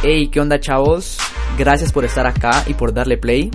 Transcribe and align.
Hey, 0.00 0.28
¿qué 0.28 0.40
onda 0.40 0.60
chavos? 0.60 1.18
Gracias 1.58 1.90
por 1.90 2.04
estar 2.04 2.24
acá 2.24 2.62
y 2.68 2.74
por 2.74 2.94
darle 2.94 3.18
play. 3.18 3.50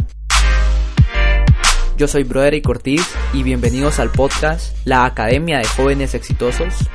Yo 1.96 2.05
soy 2.05 2.23
Broderick 2.23 2.67
Ortiz 2.67 3.09
y 3.32 3.43
bienvenidos 3.43 3.98
al 4.00 4.09
podcast 4.09 4.75
La 4.83 5.06
Academia 5.06 5.59
de 5.59 5.64
Jóvenes 5.64 6.14
Exitosos, 6.16 6.90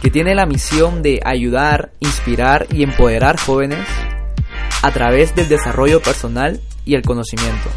que 0.00 0.10
tiene 0.10 0.36
la 0.36 0.46
misión 0.46 1.02
de 1.02 1.20
ayudar, 1.24 1.90
inspirar 1.98 2.68
y 2.70 2.84
empoderar 2.84 3.36
jóvenes 3.36 3.84
a 4.82 4.92
través 4.92 5.34
del 5.34 5.48
desarrollo 5.48 6.00
personal 6.00 6.60
y 6.84 6.94
el 6.94 7.02
conocimiento. 7.02 7.68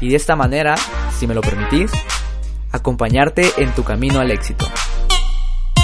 Y 0.00 0.10
de 0.10 0.16
esta 0.16 0.36
manera, 0.36 0.76
si 1.18 1.26
me 1.26 1.34
lo 1.34 1.40
permitís, 1.40 1.90
acompañarte 2.70 3.50
en 3.56 3.74
tu 3.74 3.82
camino 3.82 4.20
al 4.20 4.30
éxito. 4.30 4.64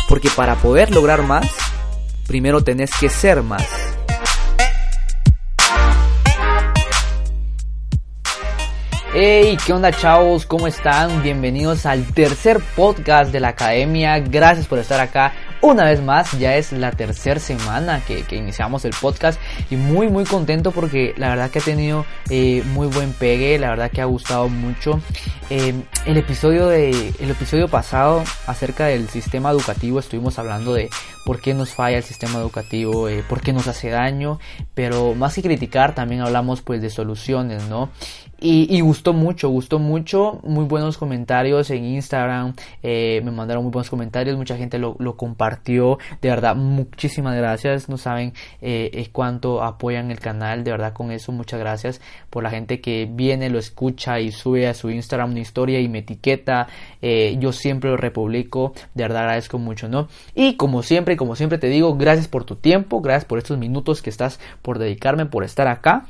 Porque 0.08 0.30
para 0.30 0.54
poder 0.54 0.92
lograr 0.92 1.22
más, 1.24 1.48
primero 2.28 2.62
tenés 2.62 2.90
que 3.00 3.08
ser 3.08 3.42
más. 3.42 3.66
Hey, 9.14 9.56
¿qué 9.66 9.72
onda 9.72 9.90
chavos? 9.90 10.44
¿Cómo 10.46 10.68
están? 10.68 11.22
Bienvenidos 11.22 11.86
al 11.86 12.04
tercer 12.12 12.60
podcast 12.76 13.32
de 13.32 13.40
la 13.40 13.48
academia. 13.48 14.18
Gracias 14.20 14.66
por 14.66 14.78
estar 14.78 15.00
acá 15.00 15.32
una 15.60 15.84
vez 15.84 16.02
más. 16.02 16.38
Ya 16.38 16.56
es 16.56 16.72
la 16.72 16.92
tercera 16.92 17.40
semana 17.40 18.02
que, 18.04 18.24
iniciamos 18.30 18.84
el 18.84 18.92
podcast 19.00 19.40
y 19.70 19.76
muy 19.76 20.08
muy 20.08 20.24
contento 20.24 20.70
porque 20.72 21.14
la 21.16 21.30
verdad 21.30 21.50
que 21.50 21.58
ha 21.58 21.62
tenido 21.62 22.04
eh, 22.30 22.62
muy 22.72 22.86
buen 22.88 23.12
pegue, 23.12 23.58
la 23.58 23.70
verdad 23.70 23.90
que 23.90 24.00
ha 24.00 24.06
gustado 24.06 24.48
mucho. 24.48 25.00
Eh, 25.50 25.74
el 26.04 26.16
episodio 26.16 26.66
de 26.66 27.14
el 27.18 27.30
episodio 27.30 27.68
pasado 27.68 28.22
acerca 28.46 28.86
del 28.86 29.08
sistema 29.08 29.50
educativo 29.50 29.98
estuvimos 29.98 30.38
hablando 30.38 30.74
de 30.74 30.90
por 31.24 31.40
qué 31.40 31.54
nos 31.54 31.74
falla 31.74 31.98
el 31.98 32.04
sistema 32.04 32.38
educativo, 32.38 33.08
eh, 33.08 33.24
por 33.28 33.40
qué 33.40 33.52
nos 33.52 33.66
hace 33.66 33.90
daño, 33.90 34.38
pero 34.74 35.14
más 35.14 35.34
que 35.34 35.42
criticar 35.42 35.94
también 35.94 36.22
hablamos 36.22 36.62
pues 36.62 36.80
de 36.80 36.90
soluciones, 36.90 37.64
¿no? 37.68 37.90
Y, 38.40 38.80
gustó 38.82 39.12
mucho, 39.12 39.48
gustó 39.48 39.80
mucho, 39.80 40.38
muy 40.44 40.64
buenos 40.64 40.96
comentarios 40.96 41.70
en 41.70 41.84
Instagram, 41.84 42.54
eh, 42.84 43.20
me 43.24 43.32
mandaron 43.32 43.64
muy 43.64 43.72
buenos 43.72 43.90
comentarios, 43.90 44.36
mucha 44.36 44.56
gente 44.56 44.78
lo, 44.78 44.94
compartió, 45.16 45.98
de 46.22 46.28
verdad, 46.28 46.54
muchísimas 46.54 47.36
gracias, 47.36 47.88
no 47.88 47.98
saben 47.98 48.32
eh, 48.60 49.08
cuánto 49.10 49.64
apoyan 49.64 50.12
el 50.12 50.20
canal, 50.20 50.62
de 50.62 50.70
verdad 50.70 50.92
con 50.92 51.10
eso, 51.10 51.32
muchas 51.32 51.58
gracias 51.58 52.00
por 52.30 52.44
la 52.44 52.50
gente 52.50 52.80
que 52.80 53.08
viene, 53.10 53.50
lo 53.50 53.58
escucha 53.58 54.20
y 54.20 54.30
sube 54.30 54.68
a 54.68 54.74
su 54.74 54.88
Instagram 54.90 55.32
una 55.32 55.40
historia 55.40 55.80
y 55.80 55.88
me 55.88 55.98
etiqueta, 55.98 56.68
eh, 57.02 57.36
yo 57.40 57.50
siempre 57.52 57.90
lo 57.90 57.96
republico, 57.96 58.72
de 58.94 59.02
verdad 59.02 59.22
agradezco 59.22 59.58
mucho, 59.58 59.88
¿no? 59.88 60.06
Y 60.36 60.54
como 60.54 60.84
siempre, 60.84 61.16
como 61.16 61.34
siempre 61.34 61.58
te 61.58 61.66
digo, 61.66 61.96
gracias 61.96 62.28
por 62.28 62.44
tu 62.44 62.54
tiempo, 62.54 63.00
gracias 63.00 63.24
por 63.24 63.38
estos 63.38 63.58
minutos 63.58 64.00
que 64.00 64.10
estás 64.10 64.38
por 64.62 64.78
dedicarme, 64.78 65.26
por 65.26 65.42
estar 65.42 65.66
acá. 65.66 66.06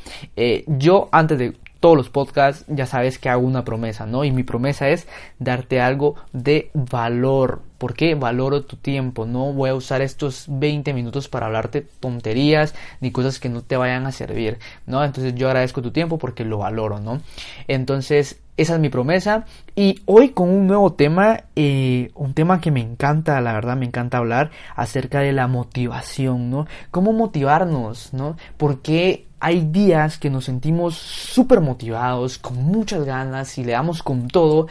yo 0.67 1.09
antes 1.11 1.39
de 1.39 1.55
todos 1.81 1.97
los 1.97 2.11
podcasts, 2.11 2.65
ya 2.69 2.87
sabes 2.87 3.19
que 3.19 3.29
hago 3.29 3.47
una 3.47 3.65
promesa, 3.65 4.07
¿no? 4.07 4.25
Y 4.25 4.33
mi 4.33 4.43
promesa 4.43 4.89
es 4.89 5.07
darte 5.39 5.81
algo 5.81 6.17
de 6.33 6.71
valor. 6.75 7.63
¿Por 7.79 7.95
qué? 7.95 8.17
Valoro 8.17 8.65
tu 8.65 8.77
tiempo. 8.77 9.27
No 9.27 9.53
voy 9.53 9.71
a 9.71 9.75
usar 9.75 10.03
estos 10.03 10.47
20 10.49 10.93
minutos 10.93 11.29
para 11.29 11.47
hablarte 11.47 11.87
tonterías 12.01 12.75
ni 13.01 13.13
cosas 13.13 13.39
que 13.39 13.49
no 13.49 13.63
te 13.63 13.77
vayan 13.77 14.07
a 14.07 14.13
servir, 14.13 14.59
¿no? 14.87 15.05
Entonces 15.05 15.35
yo 15.37 15.47
agradezco 15.47 15.81
tu 15.81 15.93
tiempo 15.93 16.19
porque 16.19 16.45
lo 16.45 16.59
valoro, 16.59 16.99
¿no? 16.99 17.21
Entonces 17.69 18.41
esa 18.57 18.75
es 18.75 18.81
mi 18.81 18.89
promesa. 18.89 19.47
Y 19.77 20.03
hoy 20.05 20.31
con 20.31 20.51
un 20.51 20.67
nuevo 20.67 20.93
tema, 20.95 21.45
eh, 21.55 22.11
un 22.17 22.35
tema 22.35 22.61
que 22.61 22.73
me 22.73 22.81
encanta, 22.81 23.41
la 23.41 23.53
verdad, 23.53 23.77
me 23.77 23.87
encanta 23.87 24.19
hablar 24.19 24.51
acerca 24.75 25.21
de 25.21 25.33
la 25.33 25.47
motivación, 25.47 26.51
¿no? 26.51 26.67
¿Cómo 26.91 27.13
motivarnos, 27.13 28.13
¿no? 28.13 28.37
Porque 28.57 29.28
hay 29.41 29.61
días 29.63 30.19
que 30.19 30.31
nos 30.31 30.47
sentimos 30.47 30.97
súper 30.97 31.61
motivados, 31.61 32.39
con 32.39 32.57
muchas 32.57 33.05
ganas 33.05 33.57
y 33.59 33.65
le 33.65 33.73
damos 33.73 34.03
con 34.03 34.29
todo, 34.29 34.67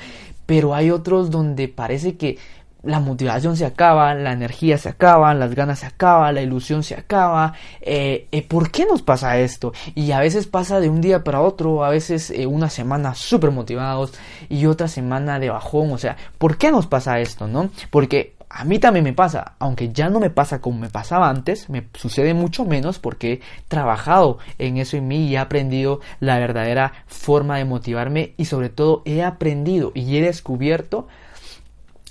pero 0.45 0.75
hay 0.75 0.91
otros 0.91 1.29
donde 1.31 1.67
parece 1.67 2.17
que 2.17 2.38
la 2.83 3.00
motivación 3.00 3.57
se 3.57 3.66
acaba, 3.66 4.13
la 4.13 4.31
energía 4.31 4.77
se 4.77 4.89
acaba, 4.89 5.33
las 5.33 5.53
ganas 5.53 5.79
se 5.79 5.88
acaban, 5.88 6.35
la 6.35 6.41
ilusión 6.41 6.83
se 6.83 6.95
acaba. 6.95 7.53
Eh, 7.81 8.27
eh, 8.31 8.47
¿Por 8.47 8.72
qué 8.72 8.85
nos 8.85 9.01
pasa 9.01 9.38
esto? 9.39 9.73
Y 9.94 10.11
a 10.11 10.19
veces 10.19 10.47
pasa 10.47 10.79
de 10.79 10.89
un 10.89 11.01
día 11.01 11.23
para 11.23 11.41
otro, 11.41 11.83
a 11.83 11.89
veces 11.89 12.31
eh, 12.31 12.45
una 12.45 12.69
semana 12.69 13.13
súper 13.13 13.51
motivados 13.51 14.13
y 14.47 14.67
otra 14.67 14.88
semana 14.88 15.39
de 15.39 15.50
bajón. 15.50 15.91
O 15.91 15.97
sea, 15.97 16.16
¿por 16.38 16.57
qué 16.57 16.72
nos 16.72 16.88
pasa 16.88 17.19
esto? 17.19 17.47
¿No? 17.47 17.69
Porque 17.89 18.37
a 18.50 18.63
mí 18.63 18.80
también 18.80 19.03
me 19.03 19.13
pasa, 19.13 19.56
aunque 19.59 19.91
ya 19.91 20.09
no 20.09 20.19
me 20.19 20.30
pasa 20.30 20.62
como 20.62 20.80
me 20.80 20.90
pasaba 20.90 21.30
antes, 21.30 21.69
me 21.69 21.88
sucede 21.94 22.34
mucho 22.34 22.66
menos 22.66 22.97
porque 22.97 23.34
he 23.34 23.41
trabajado 23.68 24.38
en 24.58 24.78
eso 24.78 24.97
en 24.97 25.08
mí 25.08 25.28
y 25.28 25.35
he 25.35 25.38
aprendido 25.38 26.00
la 26.19 26.40
verdadera 26.40 26.94
forma 27.07 27.57
de 27.57 27.66
motivarme 27.66 28.34
y 28.38 28.46
sobre 28.46 28.69
todo 28.69 29.02
he 29.06 29.24
aprendido 29.24 29.91
y 29.94 30.18
he 30.18 30.22
descubierto 30.22 31.07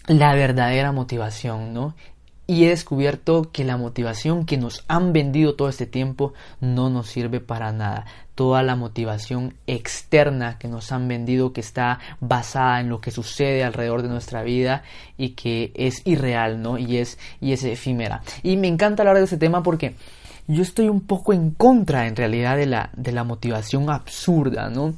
la 0.07 0.35
verdadera 0.35 0.93
motivación, 0.93 1.73
¿no? 1.73 1.95
Y 2.47 2.65
he 2.65 2.69
descubierto 2.69 3.51
que 3.53 3.65
la 3.65 3.77
motivación 3.77 4.47
que 4.47 4.57
nos 4.57 4.85
han 4.89 5.13
vendido 5.13 5.55
todo 5.55 5.69
este 5.69 5.87
tiempo 5.87 6.33
no 6.61 6.91
nos 6.91 7.09
sirve 7.09 7.41
para 7.41 7.73
nada. 7.73 8.07
Toda 8.35 8.63
la 8.63 8.77
motivación 8.77 9.55
externa 9.67 10.59
que 10.59 10.69
nos 10.69 10.93
han 10.93 11.09
vendido 11.09 11.53
que 11.53 11.61
está 11.61 11.99
basada 12.21 12.81
en 12.81 12.89
lo 12.89 13.01
que 13.01 13.11
sucede 13.11 13.65
alrededor 13.65 14.03
de 14.03 14.09
nuestra 14.09 14.43
vida 14.43 14.85
y 15.17 15.31
que 15.31 15.73
es 15.75 16.03
irreal, 16.05 16.63
¿no? 16.63 16.79
Y 16.79 16.99
es, 16.99 17.19
y 17.41 17.53
es 17.53 17.65
efímera. 17.65 18.23
Y 18.43 18.57
me 18.57 18.69
encanta 18.69 19.03
hablar 19.03 19.17
de 19.17 19.25
ese 19.25 19.39
tema 19.39 19.63
porque 19.63 19.95
yo 20.47 20.63
estoy 20.63 20.89
un 20.89 21.01
poco 21.01 21.33
en 21.33 21.51
contra 21.51 22.07
en 22.07 22.15
realidad 22.15 22.57
de 22.57 22.67
la, 22.67 22.91
de 22.95 23.11
la 23.13 23.25
motivación 23.25 23.91
absurda, 23.91 24.71
¿no? 24.71 24.95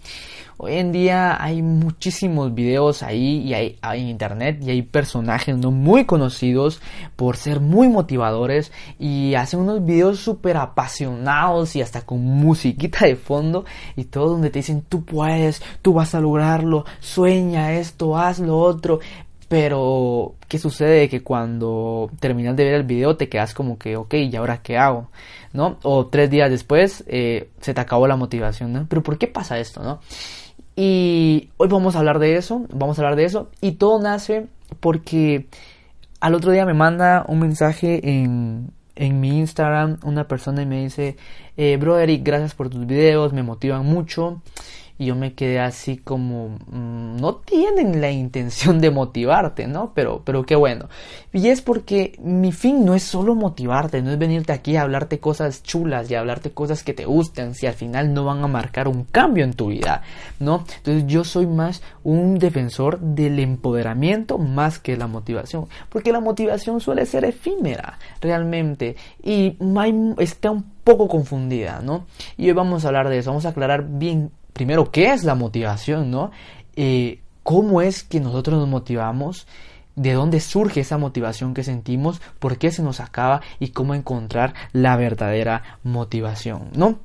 Hoy 0.60 0.74
en 0.74 0.90
día 0.90 1.40
hay 1.40 1.62
muchísimos 1.62 2.52
videos 2.52 3.04
ahí 3.04 3.42
y 3.46 3.54
hay, 3.54 4.10
internet 4.10 4.58
y 4.60 4.70
hay 4.70 4.82
personajes 4.82 5.56
no 5.56 5.70
muy 5.70 6.04
conocidos 6.04 6.82
por 7.14 7.36
ser 7.36 7.60
muy 7.60 7.88
motivadores 7.88 8.72
y 8.98 9.36
hacen 9.36 9.60
unos 9.60 9.84
videos 9.84 10.18
súper 10.18 10.56
apasionados 10.56 11.76
y 11.76 11.80
hasta 11.80 12.04
con 12.04 12.24
musiquita 12.24 13.06
de 13.06 13.14
fondo 13.14 13.66
y 13.94 14.06
todo 14.06 14.30
donde 14.30 14.50
te 14.50 14.58
dicen 14.58 14.82
tú 14.82 15.04
puedes, 15.04 15.62
tú 15.80 15.92
vas 15.92 16.16
a 16.16 16.20
lograrlo, 16.20 16.84
sueña 16.98 17.74
esto, 17.74 18.18
haz 18.18 18.40
lo 18.40 18.58
otro, 18.58 18.98
pero, 19.48 20.34
¿qué 20.46 20.58
sucede? 20.58 21.08
Que 21.08 21.22
cuando 21.22 22.10
terminas 22.20 22.54
de 22.54 22.64
ver 22.64 22.74
el 22.74 22.82
video 22.82 23.16
te 23.16 23.30
quedas 23.30 23.54
como 23.54 23.78
que, 23.78 23.96
ok, 23.96 24.14
¿y 24.14 24.36
ahora 24.36 24.62
qué 24.62 24.76
hago? 24.76 25.08
¿No? 25.54 25.78
O 25.82 26.06
tres 26.06 26.30
días 26.30 26.50
después 26.50 27.02
eh, 27.08 27.48
se 27.60 27.72
te 27.72 27.80
acabó 27.80 28.06
la 28.06 28.16
motivación, 28.16 28.74
¿no? 28.74 28.86
Pero 28.88 29.02
¿por 29.02 29.16
qué 29.16 29.26
pasa 29.26 29.58
esto, 29.58 29.82
no? 29.82 30.00
Y 30.76 31.50
hoy 31.56 31.68
vamos 31.68 31.96
a 31.96 32.00
hablar 32.00 32.18
de 32.18 32.36
eso, 32.36 32.66
vamos 32.70 32.98
a 32.98 33.02
hablar 33.02 33.16
de 33.16 33.24
eso. 33.24 33.50
Y 33.62 33.72
todo 33.72 34.00
nace 34.00 34.46
porque 34.80 35.46
al 36.20 36.34
otro 36.34 36.52
día 36.52 36.66
me 36.66 36.74
manda 36.74 37.24
un 37.26 37.40
mensaje 37.40 38.06
en, 38.06 38.70
en 38.96 39.20
mi 39.20 39.38
Instagram 39.38 39.98
una 40.04 40.28
persona 40.28 40.62
y 40.62 40.66
me 40.66 40.82
dice, 40.82 41.16
eh, 41.56 41.78
bro 41.78 41.98
Eric, 41.98 42.22
gracias 42.22 42.54
por 42.54 42.68
tus 42.68 42.86
videos, 42.86 43.32
me 43.32 43.42
motivan 43.42 43.86
mucho 43.86 44.42
y 44.98 45.06
yo 45.06 45.14
me 45.14 45.34
quedé 45.34 45.60
así 45.60 45.96
como 45.96 46.58
mm, 46.70 47.20
no 47.20 47.36
tienen 47.36 48.00
la 48.00 48.10
intención 48.10 48.80
de 48.80 48.90
motivarte, 48.90 49.66
¿no? 49.66 49.92
Pero 49.94 50.22
pero 50.24 50.44
qué 50.44 50.56
bueno. 50.56 50.88
Y 51.32 51.48
es 51.48 51.62
porque 51.62 52.18
mi 52.20 52.52
fin 52.52 52.84
no 52.84 52.94
es 52.94 53.04
solo 53.04 53.34
motivarte, 53.34 54.02
no 54.02 54.10
es 54.10 54.18
venirte 54.18 54.52
aquí 54.52 54.76
a 54.76 54.82
hablarte 54.82 55.20
cosas 55.20 55.62
chulas 55.62 56.10
y 56.10 56.14
a 56.14 56.20
hablarte 56.20 56.50
cosas 56.50 56.82
que 56.82 56.94
te 56.94 57.04
gusten 57.04 57.54
si 57.54 57.66
al 57.66 57.74
final 57.74 58.12
no 58.12 58.24
van 58.24 58.42
a 58.42 58.48
marcar 58.48 58.88
un 58.88 59.04
cambio 59.04 59.44
en 59.44 59.52
tu 59.52 59.68
vida, 59.68 60.02
¿no? 60.40 60.64
Entonces 60.78 61.04
yo 61.06 61.24
soy 61.24 61.46
más 61.46 61.82
un 62.02 62.38
defensor 62.38 62.98
del 63.00 63.38
empoderamiento 63.38 64.38
más 64.38 64.78
que 64.78 64.96
la 64.96 65.06
motivación, 65.06 65.66
porque 65.88 66.12
la 66.12 66.20
motivación 66.20 66.80
suele 66.80 67.06
ser 67.06 67.24
efímera 67.24 67.98
realmente 68.20 68.96
y 69.22 69.56
está 70.18 70.50
un 70.50 70.64
poco 70.84 71.06
confundida, 71.06 71.80
¿no? 71.82 72.06
Y 72.36 72.46
hoy 72.48 72.54
vamos 72.54 72.84
a 72.84 72.88
hablar 72.88 73.08
de 73.08 73.18
eso, 73.18 73.30
vamos 73.30 73.46
a 73.46 73.50
aclarar 73.50 73.86
bien 73.86 74.30
primero, 74.58 74.90
¿qué 74.90 75.12
es 75.12 75.24
la 75.24 75.34
motivación? 75.34 76.10
¿no? 76.10 76.30
Eh, 76.76 77.20
¿Cómo 77.42 77.80
es 77.80 78.02
que 78.02 78.20
nosotros 78.20 78.58
nos 78.58 78.68
motivamos? 78.68 79.46
¿De 79.96 80.12
dónde 80.12 80.40
surge 80.40 80.80
esa 80.80 80.98
motivación 80.98 81.54
que 81.54 81.64
sentimos? 81.64 82.20
¿Por 82.38 82.58
qué 82.58 82.70
se 82.70 82.82
nos 82.82 83.00
acaba? 83.00 83.40
Y 83.58 83.68
cómo 83.68 83.94
encontrar 83.94 84.52
la 84.72 84.96
verdadera 84.96 85.78
motivación, 85.82 86.68
¿no? 86.74 86.98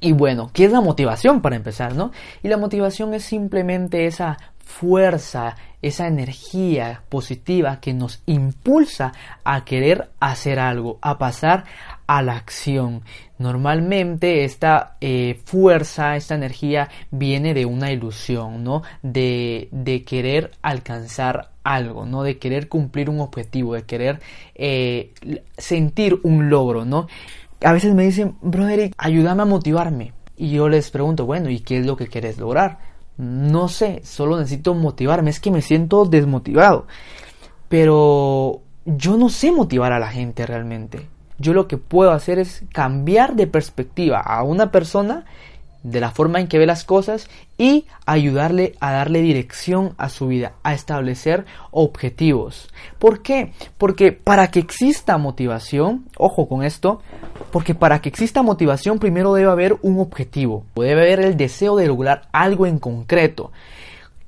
Y 0.00 0.12
bueno, 0.12 0.50
¿qué 0.52 0.66
es 0.66 0.72
la 0.72 0.80
motivación 0.80 1.40
para 1.40 1.56
empezar, 1.56 1.96
no? 1.96 2.12
Y 2.42 2.48
la 2.48 2.56
motivación 2.56 3.14
es 3.14 3.24
simplemente 3.24 4.06
esa 4.06 4.38
fuerza, 4.58 5.56
esa 5.82 6.06
energía 6.06 7.02
positiva 7.08 7.80
que 7.80 7.94
nos 7.94 8.22
impulsa 8.26 9.12
a 9.44 9.64
querer 9.64 10.10
hacer 10.20 10.58
algo, 10.58 10.98
a 11.02 11.18
pasar 11.18 11.64
a 12.06 12.22
la 12.22 12.36
acción. 12.36 13.02
Normalmente 13.38 14.44
esta 14.44 14.96
eh, 15.00 15.40
fuerza, 15.44 16.16
esta 16.16 16.34
energía 16.34 16.88
viene 17.10 17.54
de 17.54 17.66
una 17.66 17.90
ilusión, 17.92 18.64
¿no? 18.64 18.82
De, 19.02 19.68
de, 19.72 20.04
querer 20.04 20.52
alcanzar 20.62 21.50
algo, 21.62 22.06
¿no? 22.06 22.22
De 22.22 22.38
querer 22.38 22.68
cumplir 22.68 23.10
un 23.10 23.20
objetivo, 23.20 23.74
de 23.74 23.82
querer 23.84 24.20
eh, 24.54 25.12
sentir 25.56 26.20
un 26.22 26.50
logro, 26.50 26.84
¿no? 26.84 27.08
A 27.62 27.72
veces 27.72 27.94
me 27.94 28.04
dicen, 28.04 28.36
brother, 28.42 28.92
ayúdame 28.98 29.42
a 29.42 29.46
motivarme. 29.46 30.12
Y 30.36 30.50
yo 30.50 30.68
les 30.68 30.90
pregunto, 30.90 31.26
bueno, 31.26 31.48
¿y 31.48 31.60
qué 31.60 31.78
es 31.78 31.86
lo 31.86 31.96
que 31.96 32.08
quieres 32.08 32.38
lograr? 32.38 32.78
No 33.16 33.68
sé, 33.68 34.00
solo 34.04 34.36
necesito 34.36 34.74
motivarme, 34.74 35.30
es 35.30 35.40
que 35.40 35.50
me 35.50 35.62
siento 35.62 36.04
desmotivado. 36.04 36.86
Pero 37.68 38.62
yo 38.84 39.16
no 39.16 39.28
sé 39.28 39.52
motivar 39.52 39.92
a 39.92 39.98
la 39.98 40.08
gente 40.08 40.44
realmente. 40.46 41.13
Yo 41.38 41.52
lo 41.52 41.68
que 41.68 41.78
puedo 41.78 42.12
hacer 42.12 42.38
es 42.38 42.64
cambiar 42.72 43.34
de 43.34 43.46
perspectiva 43.46 44.20
a 44.20 44.42
una 44.42 44.70
persona 44.70 45.24
de 45.84 46.00
la 46.00 46.10
forma 46.10 46.40
en 46.40 46.48
que 46.48 46.58
ve 46.58 46.66
las 46.66 46.82
cosas 46.82 47.28
y 47.58 47.84
ayudarle 48.06 48.74
a 48.80 48.90
darle 48.90 49.20
dirección 49.20 49.94
a 49.98 50.08
su 50.08 50.26
vida, 50.26 50.54
a 50.62 50.72
establecer 50.72 51.44
objetivos. 51.70 52.68
¿Por 52.98 53.22
qué? 53.22 53.52
Porque 53.76 54.10
para 54.10 54.48
que 54.48 54.60
exista 54.60 55.18
motivación, 55.18 56.06
ojo 56.16 56.48
con 56.48 56.64
esto, 56.64 57.02
porque 57.52 57.74
para 57.74 58.00
que 58.00 58.08
exista 58.08 58.42
motivación 58.42 58.98
primero 58.98 59.34
debe 59.34 59.50
haber 59.50 59.76
un 59.82 60.00
objetivo, 60.00 60.64
debe 60.74 61.02
haber 61.02 61.20
el 61.20 61.36
deseo 61.36 61.76
de 61.76 61.86
lograr 61.86 62.28
algo 62.32 62.66
en 62.66 62.78
concreto. 62.78 63.52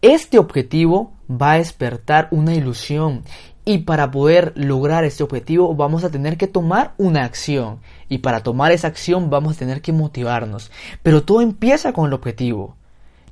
Este 0.03 0.39
objetivo 0.39 1.15
va 1.29 1.53
a 1.53 1.59
despertar 1.59 2.29
una 2.33 2.55
ilusión 2.55 3.25
y 3.69 3.79
para 3.79 4.13
poder 4.13 4.53
lograr 4.55 5.05
este 5.05 5.25
objetivo 5.25 5.75
vamos 5.75 6.05
a 6.05 6.11
tener 6.11 6.37
que 6.39 6.47
tomar 6.47 6.95
una 6.99 7.25
acción. 7.25 7.81
Y 8.09 8.19
para 8.19 8.45
tomar 8.45 8.71
esa 8.71 8.87
acción 8.87 9.29
vamos 9.29 9.57
a 9.57 9.59
tener 9.59 9.83
que 9.83 9.93
motivarnos. 9.93 10.71
Pero 11.03 11.25
todo 11.25 11.41
empieza 11.41 11.93
con 11.93 12.07
el 12.07 12.13
objetivo. 12.13 12.77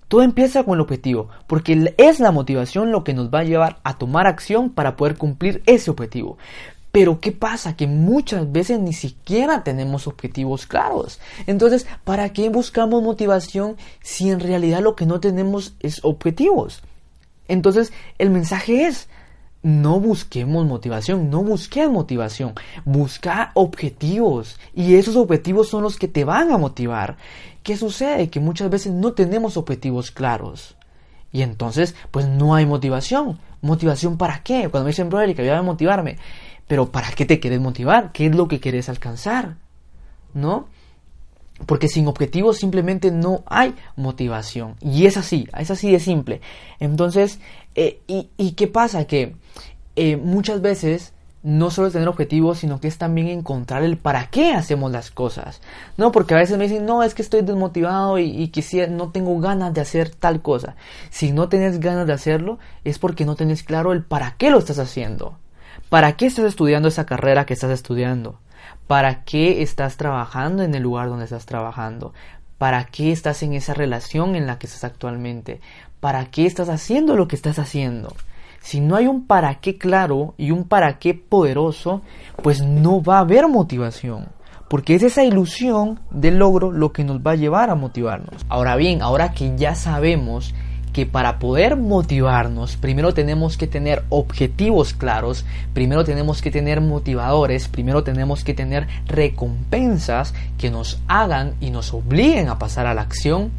Todo 0.09 0.23
empieza 0.23 0.65
con 0.65 0.75
el 0.75 0.81
objetivo. 0.81 1.29
Porque 1.47 1.95
es 1.99 2.19
la 2.19 2.33
motivación 2.33 2.91
lo 2.91 3.05
que 3.05 3.15
nos 3.15 3.33
va 3.33 3.39
a 3.39 3.45
llevar 3.45 3.79
a 3.85 3.97
tomar 3.97 4.27
acción 4.27 4.71
para 4.71 4.97
poder 4.97 5.17
cumplir 5.17 5.63
ese 5.67 5.93
objetivo. 5.93 6.37
Pero 6.91 7.21
¿qué 7.21 7.31
pasa? 7.31 7.77
Que 7.77 7.87
muchas 7.87 8.51
veces 8.51 8.81
ni 8.81 8.93
siquiera 8.93 9.63
tenemos 9.63 10.09
objetivos 10.09 10.67
claros. 10.67 11.21
Entonces, 11.47 11.87
¿para 12.03 12.33
qué 12.33 12.49
buscamos 12.49 13.05
motivación 13.05 13.77
si 14.03 14.31
en 14.31 14.41
realidad 14.41 14.81
lo 14.81 14.97
que 14.97 15.07
no 15.07 15.21
tenemos 15.21 15.75
es 15.79 16.01
objetivos? 16.03 16.83
Entonces, 17.47 17.93
el 18.19 18.31
mensaje 18.31 18.87
es, 18.87 19.09
no 19.65 19.99
busquemos 19.99 20.67
motivación, 20.67 21.31
no 21.31 21.43
busques 21.43 21.89
motivación, 21.91 22.53
busca 22.85 23.51
objetivos 23.55 24.61
y 24.75 24.95
esos 24.95 25.17
objetivos 25.17 25.71
son 25.71 25.83
los 25.83 25.97
que 25.97 26.07
te 26.07 26.25
van 26.25 26.53
a 26.53 26.59
motivar. 26.59 27.17
¿Qué 27.63 27.79
sucede? 27.79 28.29
Que 28.29 28.41
muchas 28.41 28.69
veces 28.69 28.93
no 28.93 29.15
tenemos 29.15 29.57
objetivos 29.57 30.11
claros 30.11 30.77
y 31.33 31.41
entonces 31.41 31.97
pues 32.11 32.29
no 32.29 32.55
hay 32.55 32.67
motivación. 32.67 33.41
¿Motivación 33.63 34.19
para 34.19 34.43
qué? 34.43 34.69
Cuando 34.69 34.85
me 34.85 34.91
dicen, 34.91 35.09
bro, 35.09 35.21
que 35.35 35.35
voy 35.35 35.49
a 35.49 35.63
motivarme, 35.63 36.19
pero 36.69 36.93
¿para 36.93 37.11
qué 37.13 37.25
te 37.25 37.41
quieres 37.41 37.61
motivar? 37.61 38.13
¿Qué 38.13 38.27
es 38.27 38.37
lo 38.37 38.47
que 38.49 38.61
quieres 38.61 38.91
alcanzar? 38.91 39.57
¿No? 40.35 40.69
Porque 41.65 41.89
sin 41.89 42.07
objetivos 42.07 42.59
simplemente 42.59 43.11
no 43.11 43.45
hay 43.47 43.75
motivación. 43.97 44.75
Y 44.83 45.07
es 45.07 45.17
así, 45.17 45.49
es 45.57 45.71
así 45.71 45.91
de 45.91 46.01
simple. 46.01 46.43
Entonces, 46.81 47.39
eh, 47.75 48.01
y, 48.07 48.53
qué 48.53 48.67
pasa? 48.69 49.05
Que 49.07 49.35
eh, 49.97 50.17
muchas 50.17 50.61
veces 50.61 51.13
no 51.43 51.71
solo 51.71 51.89
es 51.89 51.93
tener 51.93 52.09
objetivos, 52.09 52.59
sino 52.59 52.81
que 52.81 52.89
es 52.89 52.97
también 52.97 53.29
encontrar 53.29 53.83
el 53.83 53.99
para 53.99 54.29
qué 54.31 54.53
hacemos 54.53 54.91
las 54.91 55.11
cosas. 55.11 55.61
No, 55.97 56.11
porque 56.11 56.35
a 56.35 56.39
veces 56.39 56.57
me 56.57 56.65
dicen, 56.69 56.87
no, 56.87 57.03
es 57.03 57.15
que 57.15 57.23
estoy 57.23 57.43
desmotivado 57.43 58.19
y, 58.19 58.25
y 58.31 58.49
quisiera, 58.49 58.91
no 58.91 59.11
tengo 59.11 59.39
ganas 59.41 59.75
de 59.75 59.83
hacer 59.83 60.11
tal 60.11 60.41
cosa. 60.41 60.77
Si 61.11 61.33
no 61.33 61.49
tienes 61.49 61.81
ganas 61.81 62.07
de 62.07 62.15
hacerlo, 62.15 62.59
es 62.85 62.99
porque 62.99 63.27
no 63.27 63.37
tienes 63.37 63.63
claro 63.63 63.93
el 63.93 64.03
para 64.03 64.37
qué 64.39 64.51
lo 64.51 64.59
estás 64.59 64.79
haciendo. 64.79 65.39
¿Para 65.89 66.17
qué 66.17 66.27
estás 66.27 66.47
estudiando 66.47 66.89
esa 66.89 67.07
carrera 67.07 67.45
que 67.47 67.55
estás 67.55 67.71
estudiando? 67.71 68.41
¿Para 68.87 69.25
qué 69.25 69.63
estás 69.63 69.97
trabajando 69.97 70.63
en 70.63 70.75
el 70.75 70.83
lugar 70.83 71.09
donde 71.09 71.25
estás 71.25 71.47
trabajando? 71.47 72.13
¿Para 72.59 72.85
qué 72.85 73.13
estás 73.13 73.43
en 73.43 73.53
esa 73.53 73.75
relación 73.75 74.37
en 74.37 74.47
la 74.47 74.59
que 74.59 74.67
estás 74.67 74.85
actualmente? 74.85 75.61
¿Para 76.05 76.27
qué 76.27 76.45
estás 76.45 76.69
haciendo 76.69 77.17
lo 77.17 77.29
que 77.29 77.35
estás 77.35 77.59
haciendo? 77.59 78.15
Si 78.61 78.79
no 78.81 78.95
hay 78.95 79.07
un 79.07 79.27
para 79.27 79.55
qué 79.55 79.79
claro 79.79 80.35
y 80.37 80.51
un 80.51 80.65
para 80.65 80.99
qué 80.99 81.15
poderoso, 81.15 82.03
pues 82.43 82.61
no 82.61 83.03
va 83.03 83.17
a 83.17 83.21
haber 83.21 83.49
motivación. 83.49 84.27
Porque 84.69 84.97
es 84.97 85.03
esa 85.03 85.25
ilusión 85.25 86.01
del 86.11 86.37
logro 86.37 86.73
lo 86.73 86.93
que 86.93 87.05
nos 87.05 87.21
va 87.21 87.31
a 87.31 87.37
llevar 87.37 87.71
a 87.71 87.75
motivarnos. 87.75 88.45
Ahora 88.51 88.77
bien, 88.77 89.01
ahora 89.01 89.33
que 89.33 89.57
ya 89.57 89.75
sabemos 89.75 90.55
que 90.93 91.07
para 91.07 91.39
poder 91.39 91.77
motivarnos, 91.77 92.77
primero 92.77 93.15
tenemos 93.15 93.57
que 93.57 93.67
tener 93.67 94.05
objetivos 94.11 94.93
claros, 94.93 95.47
primero 95.73 96.05
tenemos 96.05 96.43
que 96.43 96.51
tener 96.51 96.83
motivadores, 96.83 97.67
primero 97.67 98.05
tenemos 98.05 98.45
que 98.45 98.53
tener 98.53 98.87
recompensas 99.07 100.35
que 100.59 100.71
nos 100.71 101.01
hagan 101.09 101.55
y 101.63 101.71
nos 101.71 101.95
obliguen 101.95 102.51
a 102.51 102.59
pasar 102.59 102.87
a 102.87 102.95
la 102.95 103.01
acción. 103.01 103.53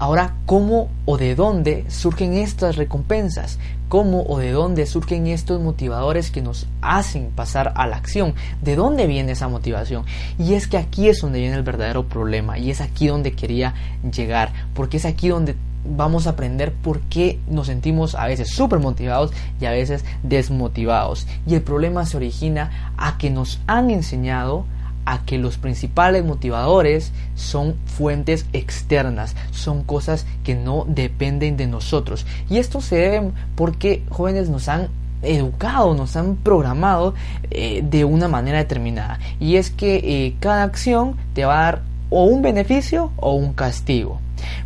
Ahora, 0.00 0.34
¿cómo 0.46 0.88
o 1.06 1.18
de 1.18 1.34
dónde 1.34 1.84
surgen 1.88 2.34
estas 2.34 2.76
recompensas? 2.76 3.58
¿Cómo 3.88 4.22
o 4.22 4.38
de 4.38 4.52
dónde 4.52 4.86
surgen 4.86 5.26
estos 5.26 5.60
motivadores 5.60 6.30
que 6.30 6.40
nos 6.40 6.68
hacen 6.82 7.30
pasar 7.34 7.72
a 7.74 7.86
la 7.88 7.96
acción? 7.96 8.34
¿De 8.62 8.76
dónde 8.76 9.08
viene 9.08 9.32
esa 9.32 9.48
motivación? 9.48 10.04
Y 10.38 10.54
es 10.54 10.68
que 10.68 10.76
aquí 10.76 11.08
es 11.08 11.20
donde 11.20 11.40
viene 11.40 11.56
el 11.56 11.64
verdadero 11.64 12.08
problema 12.08 12.58
y 12.58 12.70
es 12.70 12.80
aquí 12.80 13.08
donde 13.08 13.32
quería 13.32 13.74
llegar, 14.12 14.52
porque 14.72 14.98
es 14.98 15.04
aquí 15.04 15.28
donde 15.28 15.56
vamos 15.84 16.26
a 16.26 16.30
aprender 16.30 16.72
por 16.72 17.00
qué 17.00 17.40
nos 17.48 17.66
sentimos 17.66 18.14
a 18.14 18.26
veces 18.26 18.50
súper 18.50 18.78
motivados 18.78 19.32
y 19.60 19.64
a 19.64 19.72
veces 19.72 20.04
desmotivados. 20.22 21.26
Y 21.44 21.54
el 21.54 21.62
problema 21.62 22.06
se 22.06 22.18
origina 22.18 22.94
a 22.96 23.18
que 23.18 23.30
nos 23.30 23.60
han 23.66 23.90
enseñado 23.90 24.64
a 25.08 25.24
que 25.24 25.38
los 25.38 25.56
principales 25.56 26.22
motivadores 26.22 27.12
son 27.34 27.76
fuentes 27.86 28.44
externas, 28.52 29.34
son 29.52 29.82
cosas 29.82 30.26
que 30.44 30.54
no 30.54 30.84
dependen 30.86 31.56
de 31.56 31.66
nosotros. 31.66 32.26
Y 32.50 32.58
esto 32.58 32.82
se 32.82 32.96
debe 32.96 33.30
porque 33.56 34.02
jóvenes 34.10 34.50
nos 34.50 34.68
han 34.68 34.90
educado, 35.22 35.94
nos 35.94 36.14
han 36.16 36.36
programado 36.36 37.14
eh, 37.50 37.82
de 37.82 38.04
una 38.04 38.28
manera 38.28 38.58
determinada. 38.58 39.18
Y 39.40 39.56
es 39.56 39.70
que 39.70 39.96
eh, 39.96 40.36
cada 40.40 40.64
acción 40.64 41.16
te 41.32 41.46
va 41.46 41.58
a 41.58 41.62
dar 41.62 41.82
o 42.10 42.24
un 42.24 42.42
beneficio 42.42 43.10
o 43.16 43.32
un 43.32 43.54
castigo. 43.54 44.20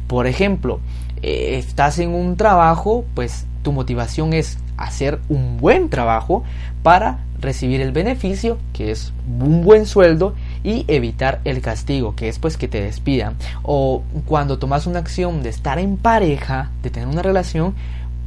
Por 0.09 0.27
ejemplo, 0.27 0.81
eh, 1.23 1.56
estás 1.56 2.00
en 2.00 2.11
un 2.11 2.37
trabajo, 2.37 3.05
pues 3.15 3.47
tu 3.62 3.71
motivación 3.71 4.33
es 4.33 4.59
hacer 4.77 5.21
un 5.29 5.59
buen 5.59 5.88
trabajo 5.88 6.43
para 6.83 7.21
recibir 7.43 7.83
el 7.83 7.93
beneficio, 7.93 8.56
que 8.73 8.90
es 8.90 9.12
un 9.26 9.62
buen 9.62 9.85
sueldo, 9.85 10.35
y 10.64 10.85
evitar 10.88 11.40
el 11.45 11.61
castigo, 11.61 12.14
que 12.16 12.28
es 12.28 12.38
pues 12.38 12.57
que 12.57 12.69
te 12.69 12.81
despidan. 12.81 13.37
O 13.62 14.02
cuando 14.25 14.59
tomas 14.59 14.87
una 14.87 15.00
acción 15.00 15.43
de 15.43 15.50
estar 15.50 15.78
en 15.78 15.97
pareja, 15.97 16.71
de 16.83 16.90
tener 16.90 17.09
una 17.09 17.23
relación, 17.23 17.75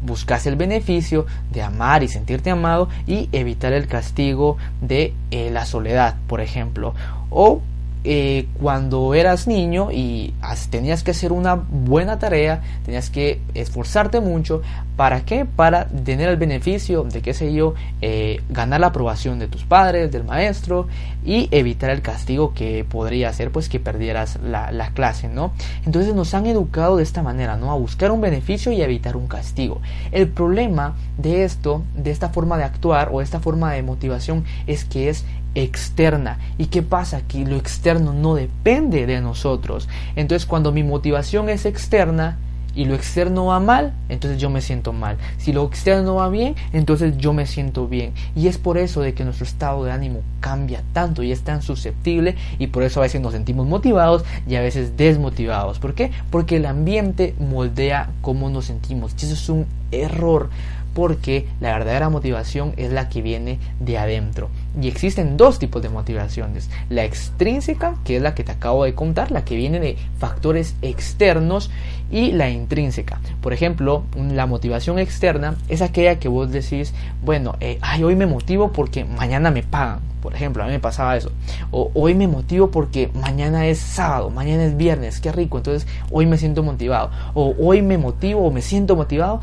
buscas 0.05 0.45
el 0.45 0.55
beneficio 0.55 1.25
de 1.51 1.63
amar 1.63 2.03
y 2.03 2.07
sentirte 2.07 2.51
amado 2.51 2.89
y 3.07 3.29
evitar 3.31 3.73
el 3.73 3.87
castigo 3.87 4.57
de 4.81 5.13
eh, 5.31 5.49
la 5.49 5.65
soledad, 5.65 6.15
por 6.27 6.41
ejemplo. 6.41 6.93
O 7.29 7.61
eh, 8.07 8.47
cuando 8.61 9.15
eras 9.15 9.47
niño 9.47 9.91
y 9.91 10.33
tenías 10.69 11.03
que 11.03 11.11
hacer 11.11 11.31
una 11.31 11.55
buena 11.55 12.19
tarea, 12.19 12.61
tenías 12.85 13.09
que 13.09 13.41
esforzarte 13.55 14.19
mucho, 14.19 14.61
¿para 14.95 15.25
qué? 15.25 15.45
Para 15.45 15.87
tener 15.87 16.29
el 16.29 16.37
beneficio 16.37 17.03
de, 17.03 17.23
qué 17.23 17.33
sé 17.33 17.51
yo, 17.51 17.73
eh, 18.01 18.41
ganar 18.49 18.81
la 18.81 18.87
aprobación 18.87 19.39
de 19.39 19.47
tus 19.47 19.63
padres, 19.63 20.11
del 20.11 20.23
maestro 20.23 20.87
y 21.25 21.47
evitar 21.49 21.89
el 21.89 22.03
castigo 22.03 22.53
que 22.53 22.85
podría 22.87 23.29
hacer 23.29 23.51
pues 23.51 23.69
que 23.69 23.79
perdieras 23.79 24.39
la, 24.43 24.71
la 24.71 24.91
clase, 24.91 25.27
¿no? 25.27 25.51
Entonces 25.85 26.13
nos 26.13 26.35
han 26.35 26.45
educado 26.45 26.97
de 26.97 27.03
esta 27.03 27.23
manera, 27.23 27.57
¿no? 27.57 27.71
A 27.71 27.75
buscar 27.75 28.11
un 28.11 28.21
beneficio 28.21 28.71
y 28.71 28.81
a 28.81 28.85
evitar 28.85 29.17
un 29.17 29.27
castigo. 29.27 29.81
El 30.11 30.27
problema 30.27 30.95
de 31.17 31.43
esto, 31.43 31.81
de 31.95 32.11
esta 32.11 32.29
forma 32.29 32.57
de 32.57 32.65
actuar 32.65 33.09
o 33.11 33.21
esta 33.21 33.39
forma 33.39 33.73
de 33.73 33.81
motivación 33.81 34.45
es 34.67 34.85
que 34.85 35.09
es 35.09 35.25
externa. 35.55 36.37
¿Y 36.57 36.67
qué 36.67 36.83
pasa? 36.83 37.21
Que 37.21 37.45
lo 37.45 37.55
externo 37.55 38.13
no 38.13 38.35
depende 38.35 39.05
de 39.05 39.21
nosotros. 39.21 39.87
Entonces 40.15 40.45
cuando 40.45 40.71
mi 40.71 40.83
motivación 40.83 41.49
es 41.49 41.65
externa 41.65 42.37
y 42.75 42.83
lo 42.83 42.93
externo 42.93 43.45
va 43.45 43.59
mal, 43.61 43.93
entonces 44.09 44.39
yo 44.39 44.49
me 44.49 44.61
siento 44.61 44.91
mal. 44.91 45.17
Si 45.37 45.53
lo 45.53 45.65
externo 45.65 46.15
va 46.15 46.27
bien, 46.29 46.55
entonces 46.73 47.17
yo 47.17 47.31
me 47.31 47.45
siento 47.45 47.87
bien. 47.87 48.13
Y 48.35 48.47
es 48.47 48.57
por 48.57 48.77
eso 48.77 49.01
de 49.01 49.13
que 49.13 49.23
nuestro 49.23 49.45
estado 49.45 49.85
de 49.85 49.91
ánimo 49.91 50.21
cambia 50.41 50.83
tanto 50.91 51.23
y 51.23 51.31
es 51.31 51.41
tan 51.41 51.61
susceptible 51.61 52.35
y 52.59 52.67
por 52.67 52.83
eso 52.83 52.99
a 52.99 53.03
veces 53.03 53.21
nos 53.21 53.31
sentimos 53.31 53.65
motivados 53.65 54.25
y 54.47 54.55
a 54.55 54.61
veces 54.61 54.97
desmotivados. 54.97 55.79
¿Por 55.79 55.93
qué? 55.93 56.11
Porque 56.29 56.57
el 56.57 56.65
ambiente 56.65 57.33
moldea 57.39 58.09
cómo 58.21 58.49
nos 58.49 58.65
sentimos. 58.65 59.13
Y 59.13 59.25
eso 59.25 59.33
es 59.33 59.49
un 59.49 59.65
error 59.91 60.49
porque 60.95 61.45
la 61.59 61.73
verdadera 61.73 62.09
motivación 62.09 62.73
es 62.77 62.91
la 62.91 63.09
que 63.09 63.21
viene 63.21 63.59
de 63.79 63.99
adentro. 63.99 64.49
Y 64.81 64.87
existen 64.87 65.37
dos 65.37 65.59
tipos 65.59 65.83
de 65.83 65.89
motivaciones. 65.89 66.69
La 66.89 67.03
extrínseca, 67.03 67.95
que 68.03 68.15
es 68.15 68.21
la 68.21 68.33
que 68.33 68.43
te 68.43 68.53
acabo 68.53 68.85
de 68.85 68.95
contar, 68.95 69.29
la 69.29 69.45
que 69.45 69.55
viene 69.55 69.79
de 69.79 69.97
factores 70.17 70.75
externos, 70.81 71.69
y 72.11 72.31
la 72.31 72.49
intrínseca. 72.49 73.19
Por 73.41 73.53
ejemplo, 73.53 74.03
la 74.15 74.45
motivación 74.45 74.99
externa 74.99 75.55
es 75.67 75.81
aquella 75.81 76.19
que 76.19 76.27
vos 76.27 76.51
decís, 76.51 76.93
bueno, 77.23 77.55
eh, 77.59 77.77
ay, 77.81 78.03
hoy 78.03 78.15
me 78.15 78.27
motivo 78.27 78.71
porque 78.71 79.05
mañana 79.05 79.51
me 79.51 79.63
pagan. 79.63 79.99
Por 80.21 80.33
ejemplo, 80.33 80.63
a 80.63 80.65
mí 80.65 80.71
me 80.71 80.79
pasaba 80.79 81.17
eso. 81.17 81.31
O 81.69 81.91
hoy 81.93 82.15
me 82.15 82.27
motivo 82.27 82.71
porque 82.71 83.11
mañana 83.13 83.67
es 83.67 83.77
sábado, 83.77 84.31
mañana 84.31 84.65
es 84.65 84.75
viernes, 84.75 85.19
qué 85.19 85.31
rico. 85.31 85.57
Entonces 85.57 85.87
hoy 86.09 86.25
me 86.25 86.37
siento 86.37 86.63
motivado. 86.63 87.11
O 87.35 87.53
hoy 87.59 87.83
me 87.83 87.97
motivo 87.97 88.45
o 88.45 88.51
me 88.51 88.63
siento 88.63 88.95
motivado 88.95 89.41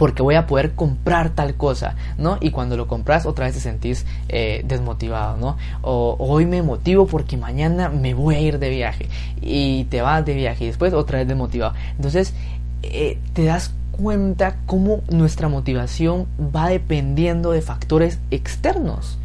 porque 0.00 0.22
voy 0.22 0.34
a 0.34 0.46
poder 0.46 0.72
comprar 0.72 1.28
tal 1.28 1.56
cosa, 1.56 1.94
¿no? 2.16 2.38
Y 2.40 2.52
cuando 2.52 2.74
lo 2.74 2.88
compras 2.88 3.26
otra 3.26 3.44
vez 3.44 3.56
te 3.56 3.60
sentís 3.60 4.06
eh, 4.30 4.62
desmotivado, 4.64 5.36
¿no? 5.36 5.58
O 5.82 6.16
hoy 6.18 6.46
me 6.46 6.62
motivo 6.62 7.06
porque 7.06 7.36
mañana 7.36 7.90
me 7.90 8.14
voy 8.14 8.36
a 8.36 8.40
ir 8.40 8.58
de 8.58 8.70
viaje 8.70 9.10
y 9.42 9.84
te 9.90 10.00
vas 10.00 10.24
de 10.24 10.32
viaje 10.32 10.64
y 10.64 10.68
después 10.68 10.94
otra 10.94 11.18
vez 11.18 11.28
desmotivado. 11.28 11.74
Entonces 11.96 12.32
eh, 12.82 13.18
te 13.34 13.44
das 13.44 13.74
cuenta 13.92 14.56
cómo 14.64 15.02
nuestra 15.10 15.50
motivación 15.50 16.26
va 16.40 16.70
dependiendo 16.70 17.50
de 17.50 17.60
factores 17.60 18.20
externos. 18.30 19.18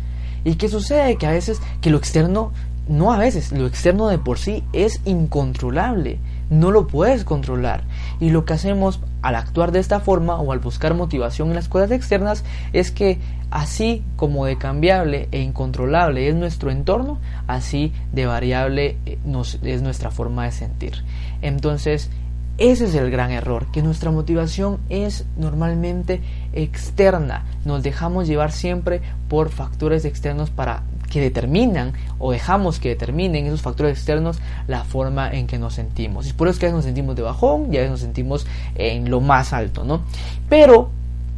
¿Y 0.43 0.55
qué 0.55 0.67
sucede? 0.67 1.15
Que 1.15 1.25
a 1.25 1.31
veces, 1.31 1.61
que 1.79 1.89
lo 1.89 1.97
externo, 1.97 2.51
no 2.89 3.13
a 3.13 3.17
veces, 3.17 3.53
lo 3.53 3.65
externo 3.65 4.09
de 4.09 4.17
por 4.17 4.39
sí 4.39 4.61
es 4.73 4.99
incontrolable 5.05 6.19
no 6.49 6.71
lo 6.71 6.87
puedes 6.87 7.23
controlar. 7.23 7.83
Y 8.19 8.29
lo 8.29 8.45
que 8.45 8.53
hacemos 8.53 8.99
al 9.21 9.35
actuar 9.35 9.71
de 9.71 9.79
esta 9.79 9.99
forma 9.99 10.39
o 10.39 10.51
al 10.51 10.59
buscar 10.59 10.93
motivación 10.93 11.49
en 11.49 11.55
las 11.55 11.69
cosas 11.69 11.91
externas 11.91 12.43
es 12.73 12.91
que 12.91 13.19
así 13.51 14.03
como 14.15 14.45
de 14.45 14.57
cambiable 14.57 15.27
e 15.31 15.41
incontrolable 15.41 16.27
es 16.27 16.35
nuestro 16.35 16.71
entorno, 16.71 17.19
así 17.47 17.93
de 18.11 18.25
variable 18.25 18.97
eh, 19.05 19.17
es 19.63 19.81
nuestra 19.81 20.11
forma 20.11 20.45
de 20.45 20.51
sentir. 20.51 21.03
Entonces, 21.41 22.09
ese 22.57 22.85
es 22.85 22.95
el 22.95 23.11
gran 23.11 23.31
error, 23.31 23.69
que 23.73 23.81
nuestra 23.81 24.11
motivación 24.11 24.79
es 24.87 25.25
normalmente 25.35 26.21
externa. 26.53 27.43
Nos 27.65 27.83
dejamos 27.83 28.27
llevar 28.27 28.53
siempre 28.53 29.01
por 29.27 29.49
factores 29.49 30.05
externos 30.05 30.51
para 30.51 30.83
que 31.09 31.21
determinan 31.21 31.93
o 32.19 32.31
dejamos 32.31 32.79
que 32.79 32.89
determinen 32.89 33.45
esos 33.45 33.61
factores 33.61 33.97
externos 33.97 34.39
la 34.67 34.83
forma 34.83 35.31
en 35.31 35.47
que 35.47 35.57
nos 35.57 35.73
sentimos. 35.73 36.27
Y 36.27 36.33
por 36.33 36.47
eso 36.47 36.55
es 36.55 36.59
que 36.59 36.65
a 36.65 36.69
veces 36.69 36.77
nos 36.77 36.85
sentimos 36.85 37.15
de 37.15 37.21
bajón 37.21 37.73
y 37.73 37.77
a 37.77 37.79
veces 37.79 37.91
nos 37.91 37.99
sentimos 38.01 38.47
en 38.75 39.09
lo 39.09 39.21
más 39.21 39.53
alto, 39.53 39.83
¿no? 39.83 40.01
Pero, 40.49 40.89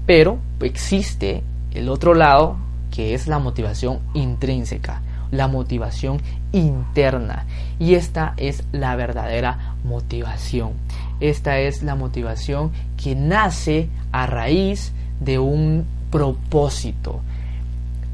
pero 0.06 0.40
existe 0.62 1.44
el 1.74 1.90
otro 1.90 2.14
lado 2.14 2.58
que 2.92 3.14
es 3.14 3.28
la 3.28 3.40
motivación 3.40 4.00
intrínseca, 4.14 5.02
la 5.32 5.48
motivación 5.48 6.22
interna. 6.52 7.46
Y 7.80 7.96
esta 7.96 8.34
es 8.38 8.64
la 8.72 8.96
verdadera 8.96 9.76
motivación. 9.84 10.72
Esta 11.20 11.60
es 11.60 11.84
la 11.84 11.96
motivación 11.96 12.72
que 13.02 13.16
nace 13.16 13.90
a 14.12 14.26
raíz 14.26 14.94
de 15.20 15.40
un 15.40 15.86
propósito 16.10 17.22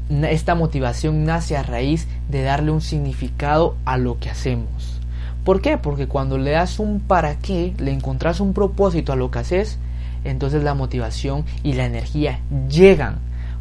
esta 0.08 0.54
motivación 0.54 1.24
nace 1.24 1.56
a 1.56 1.62
raíz 1.62 2.06
de 2.28 2.42
darle 2.42 2.70
un 2.70 2.80
significado 2.80 3.76
a 3.84 3.96
lo 3.96 4.18
que 4.18 4.30
hacemos. 4.30 5.00
¿Por 5.44 5.60
qué? 5.60 5.76
Porque 5.76 6.06
cuando 6.06 6.38
le 6.38 6.52
das 6.52 6.78
un 6.78 7.00
para 7.00 7.38
qué, 7.38 7.74
le 7.78 7.92
encontrás 7.92 8.40
un 8.40 8.54
propósito 8.54 9.12
a 9.12 9.16
lo 9.16 9.30
que 9.30 9.40
haces, 9.40 9.78
entonces 10.24 10.62
la 10.62 10.74
motivación 10.74 11.44
y 11.62 11.74
la 11.74 11.84
energía 11.84 12.40
llegan. 12.68 13.18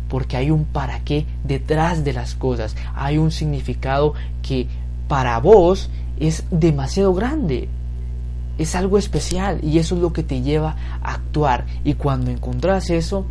Porque 0.07 0.37
hay 0.37 0.51
un 0.51 0.65
para 0.65 0.99
qué 0.99 1.25
detrás 1.43 2.03
de 2.03 2.13
las 2.13 2.35
cosas. 2.35 2.75
Hay 2.95 3.17
un 3.17 3.31
significado 3.31 4.13
que 4.41 4.67
para 5.07 5.37
vos 5.39 5.89
es 6.19 6.45
demasiado 6.51 7.13
grande. 7.13 7.67
Es 8.57 8.75
algo 8.75 8.97
especial 8.97 9.59
y 9.63 9.79
eso 9.79 9.95
es 9.95 10.01
lo 10.01 10.13
que 10.13 10.23
te 10.23 10.41
lleva 10.41 10.75
a 11.01 11.15
actuar. 11.15 11.65
Y 11.83 11.95
cuando 11.95 12.31
encontrás 12.31 12.89
eso, 12.91 13.25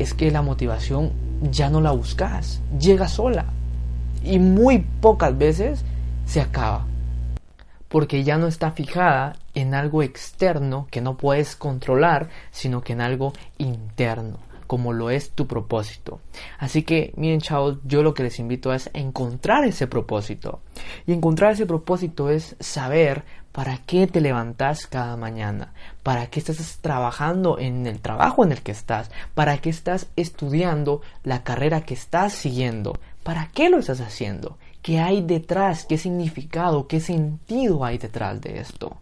es 0.00 0.14
que 0.14 0.30
la 0.30 0.40
motivación 0.40 1.12
ya 1.42 1.68
no 1.68 1.82
la 1.82 1.90
buscas, 1.90 2.62
llega 2.78 3.06
sola. 3.06 3.44
Y 4.24 4.38
muy 4.38 4.78
pocas 4.78 5.36
veces 5.36 5.84
se 6.24 6.40
acaba. 6.40 6.86
Porque 7.88 8.24
ya 8.24 8.38
no 8.38 8.46
está 8.46 8.70
fijada 8.70 9.36
en 9.54 9.74
algo 9.74 10.02
externo 10.02 10.86
que 10.90 11.02
no 11.02 11.18
puedes 11.18 11.54
controlar, 11.54 12.30
sino 12.50 12.80
que 12.80 12.94
en 12.94 13.02
algo 13.02 13.34
interno, 13.58 14.38
como 14.66 14.94
lo 14.94 15.10
es 15.10 15.32
tu 15.32 15.46
propósito. 15.46 16.20
Así 16.58 16.82
que, 16.82 17.12
miren 17.16 17.40
chavos, 17.42 17.76
yo 17.84 18.02
lo 18.02 18.14
que 18.14 18.22
les 18.22 18.38
invito 18.38 18.72
es 18.72 18.88
encontrar 18.94 19.64
ese 19.66 19.86
propósito. 19.86 20.60
Y 21.06 21.12
encontrar 21.12 21.52
ese 21.52 21.66
propósito 21.66 22.30
es 22.30 22.56
saber 22.58 23.24
¿Para 23.52 23.78
qué 23.78 24.06
te 24.06 24.20
levantas 24.20 24.86
cada 24.86 25.16
mañana? 25.16 25.72
¿Para 26.04 26.28
qué 26.28 26.38
estás 26.38 26.78
trabajando 26.80 27.58
en 27.58 27.84
el 27.88 27.98
trabajo 27.98 28.44
en 28.44 28.52
el 28.52 28.62
que 28.62 28.70
estás? 28.70 29.10
¿Para 29.34 29.58
qué 29.58 29.70
estás 29.70 30.06
estudiando 30.14 31.02
la 31.24 31.42
carrera 31.42 31.80
que 31.80 31.94
estás 31.94 32.32
siguiendo? 32.32 33.00
¿Para 33.24 33.48
qué 33.48 33.68
lo 33.68 33.78
estás 33.78 34.00
haciendo? 34.00 34.56
¿Qué 34.82 35.00
hay 35.00 35.22
detrás? 35.22 35.84
¿Qué 35.84 35.98
significado? 35.98 36.86
¿Qué 36.86 37.00
sentido 37.00 37.84
hay 37.84 37.98
detrás 37.98 38.40
de 38.40 38.60
esto? 38.60 38.98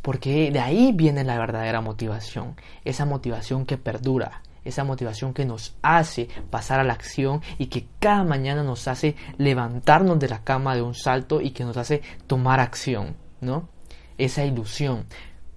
Porque 0.00 0.52
de 0.52 0.60
ahí 0.60 0.92
viene 0.92 1.24
la 1.24 1.36
verdadera 1.36 1.80
motivación, 1.80 2.54
esa 2.84 3.04
motivación 3.04 3.66
que 3.66 3.78
perdura, 3.78 4.42
esa 4.64 4.84
motivación 4.84 5.34
que 5.34 5.44
nos 5.44 5.74
hace 5.82 6.28
pasar 6.50 6.78
a 6.78 6.84
la 6.84 6.92
acción 6.92 7.42
y 7.58 7.66
que 7.66 7.88
cada 7.98 8.22
mañana 8.22 8.62
nos 8.62 8.86
hace 8.86 9.16
levantarnos 9.38 10.20
de 10.20 10.28
la 10.28 10.44
cama 10.44 10.76
de 10.76 10.82
un 10.82 10.94
salto 10.94 11.40
y 11.40 11.50
que 11.50 11.64
nos 11.64 11.76
hace 11.76 12.02
tomar 12.28 12.60
acción. 12.60 13.25
¿No? 13.40 13.68
Esa 14.18 14.44
ilusión. 14.44 15.04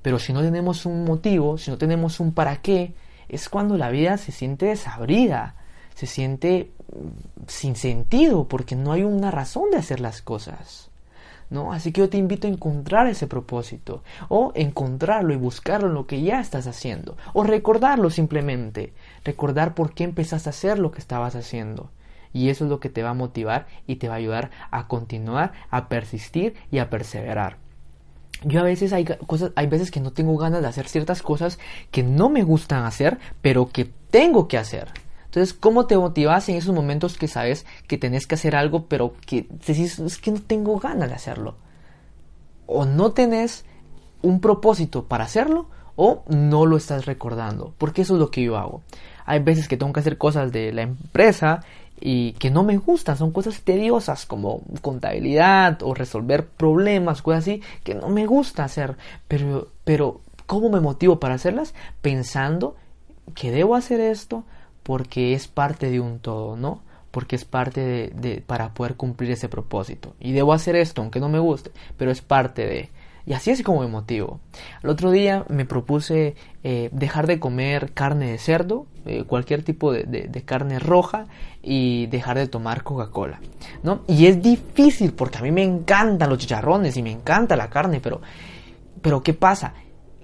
Pero 0.01 0.19
si 0.19 0.33
no 0.33 0.41
tenemos 0.41 0.86
un 0.86 1.03
motivo, 1.03 1.57
si 1.57 1.71
no 1.71 1.77
tenemos 1.77 2.19
un 2.19 2.33
para 2.33 2.62
qué, 2.62 2.93
es 3.27 3.50
cuando 3.50 3.77
la 3.77 3.89
vida 3.89 4.17
se 4.17 4.31
siente 4.31 4.67
desabrida, 4.67 5.55
se 5.93 6.07
siente 6.07 6.71
mm, 6.93 7.48
sin 7.48 7.75
sentido, 7.75 8.48
porque 8.48 8.75
no 8.75 8.91
hay 8.93 9.03
una 9.03 9.31
razón 9.31 9.71
de 9.71 9.77
hacer 9.77 10.00
las 10.00 10.21
cosas. 10.21 10.89
¿No? 11.50 11.74
Así 11.74 11.91
que 11.91 12.01
yo 12.01 12.09
te 12.09 12.17
invito 12.17 12.45
a 12.45 12.51
encontrar 12.51 13.07
ese 13.07 13.25
propósito, 13.25 14.03
o 14.27 14.51
encontrarlo 14.53 15.33
y 15.33 15.38
buscarlo 15.38 15.88
en 15.88 15.95
lo 15.95 16.05
que 16.05 16.21
ya 16.21 16.39
estás 16.39 16.67
haciendo, 16.67 17.17
o 17.33 17.43
recordarlo 17.43 18.12
simplemente, 18.12 18.93
recordar 19.25 19.74
por 19.74 19.93
qué 19.93 20.03
empezaste 20.03 20.50
a 20.50 20.51
hacer 20.51 20.77
lo 20.77 20.91
que 20.91 21.00
estabas 21.00 21.36
haciendo. 21.36 21.89
Y 22.33 22.50
eso 22.50 22.65
es 22.65 22.69
lo 22.69 22.79
que 22.79 22.89
te 22.89 23.01
va 23.01 23.09
a 23.09 23.15
motivar 23.15 23.65
y 23.88 23.95
te 23.95 24.07
va 24.07 24.13
a 24.13 24.17
ayudar 24.17 24.51
a 24.69 24.88
continuar, 24.88 25.53
a 25.71 25.89
persistir 25.89 26.53
y 26.69 26.77
a 26.77 26.91
perseverar 26.91 27.57
yo 28.43 28.60
a 28.60 28.63
veces 28.63 28.93
hay 28.93 29.05
cosas, 29.05 29.51
hay 29.55 29.67
veces 29.67 29.91
que 29.91 30.00
no 30.00 30.12
tengo 30.12 30.38
ganas 30.38 30.62
de 30.62 30.67
hacer 30.67 30.88
ciertas 30.88 31.22
cosas 31.22 31.60
que 31.91 32.03
no 32.03 32.29
me 32.29 32.43
gustan 32.43 32.86
hacer, 32.86 33.19
pero 33.41 33.69
que 33.69 33.86
tengo 34.10 34.48
que 34.48 34.58
hacer. 34.58 34.89
Entonces, 35.25 35.53
¿cómo 35.53 35.86
te 35.86 35.98
motivas 35.98 36.50
en 36.50 36.55
esos 36.55 36.74
momentos 36.74 37.17
que 37.17 37.27
sabes 37.27 37.65
que 37.88 37.98
tenés 37.98 38.25
que 38.25 38.36
hacer 38.36 38.55
algo, 38.55 38.86
pero 38.88 39.13
que 39.25 39.46
decís, 39.50 40.00
es 40.00 40.17
que 40.17 40.31
no 40.31 40.41
tengo 40.41 40.79
ganas 40.79 41.10
de 41.10 41.15
hacerlo? 41.15 41.55
O 42.65 42.86
no 42.86 43.12
tenés 43.12 43.65
un 44.22 44.41
propósito 44.41 45.05
para 45.05 45.25
hacerlo, 45.25 45.67
o 45.96 46.24
no 46.29 46.65
lo 46.65 46.77
estás 46.77 47.05
recordando, 47.05 47.74
porque 47.77 48.03
eso 48.03 48.13
es 48.13 48.19
lo 48.19 48.31
que 48.31 48.41
yo 48.41 48.58
hago. 48.58 48.81
Hay 49.25 49.39
veces 49.39 49.67
que 49.67 49.77
tengo 49.77 49.93
que 49.93 50.00
hacer 50.00 50.17
cosas 50.17 50.51
de 50.51 50.72
la 50.72 50.81
empresa 50.81 51.62
y 52.01 52.34
que 52.34 52.50
no 52.50 52.63
me 52.63 52.77
gustan, 52.77 53.18
son 53.18 53.32
cosas 53.32 53.62
tediosas 53.62 54.25
como 54.25 54.62
contabilidad 54.82 55.82
o 55.84 55.94
resolver 55.94 56.46
problemas, 56.48 57.22
cosas 57.22 57.41
así 57.41 57.62
que 57.84 57.96
no 57.96 58.10
me 58.10 58.25
gusta 58.25 58.63
hacer, 58.63 58.96
pero 59.27 59.70
pero 59.84 60.22
¿cómo 60.46 60.70
me 60.70 60.79
motivo 60.79 61.20
para 61.20 61.36
hacerlas? 61.36 61.74
Pensando 62.01 62.75
que 63.36 63.51
debo 63.51 63.75
hacer 63.75 64.00
esto 64.00 64.44
porque 64.84 65.34
es 65.34 65.48
parte 65.48 65.91
de 65.91 66.00
un 66.00 66.20
todo, 66.20 66.56
¿no? 66.56 66.82
Porque 67.12 67.36
es 67.36 67.46
parte 67.46 67.82
de, 67.82 68.08
de 68.10 68.41
para 68.41 68.74
poder 68.74 68.96
cumplir 68.96 69.32
ese 69.32 69.50
propósito. 69.50 70.15
Y 70.20 70.32
debo 70.32 70.53
hacer 70.53 70.75
esto, 70.75 71.01
aunque 71.01 71.20
no 71.20 71.29
me 71.29 71.39
guste, 71.39 71.72
pero 71.98 72.12
es 72.12 72.22
parte 72.22 72.65
de. 72.65 72.89
Y 73.29 73.33
así 73.33 73.51
es 73.51 73.62
como 73.62 73.81
me 73.81 73.88
motivo. 73.88 74.39
El 74.81 74.89
otro 74.89 75.12
día 75.12 75.45
me 75.50 75.63
propuse 75.63 76.33
eh, 76.63 76.89
dejar 76.91 77.27
de 77.27 77.39
comer 77.39 77.91
carne 77.93 78.31
de 78.31 78.39
cerdo, 78.39 78.88
eh, 79.05 79.24
cualquier 79.24 79.62
tipo 79.62 79.93
de, 79.93 80.43
carne 80.45 80.79
roja 80.79 81.27
y 81.62 82.07
dejar 82.07 82.39
de 82.39 82.48
tomar 82.48 82.81
Coca-Cola. 82.81 83.39
¿no? 83.83 84.01
Y 84.07 84.25
es 84.25 84.41
difícil 84.41 85.13
porque 85.13 85.38
a 85.38 85.41
mí 85.43 85.51
me 85.51 85.62
encantan 85.62 86.27
los 86.27 86.39
chicharrones 86.39 86.98
y 86.98 87.03
me 87.03 87.12
encanta 87.12 87.55
la 87.55 87.69
carne, 87.69 88.00
pero, 88.01 88.19
pero 89.00 89.21
¿qué 89.21 89.36
pasa? 89.36 89.75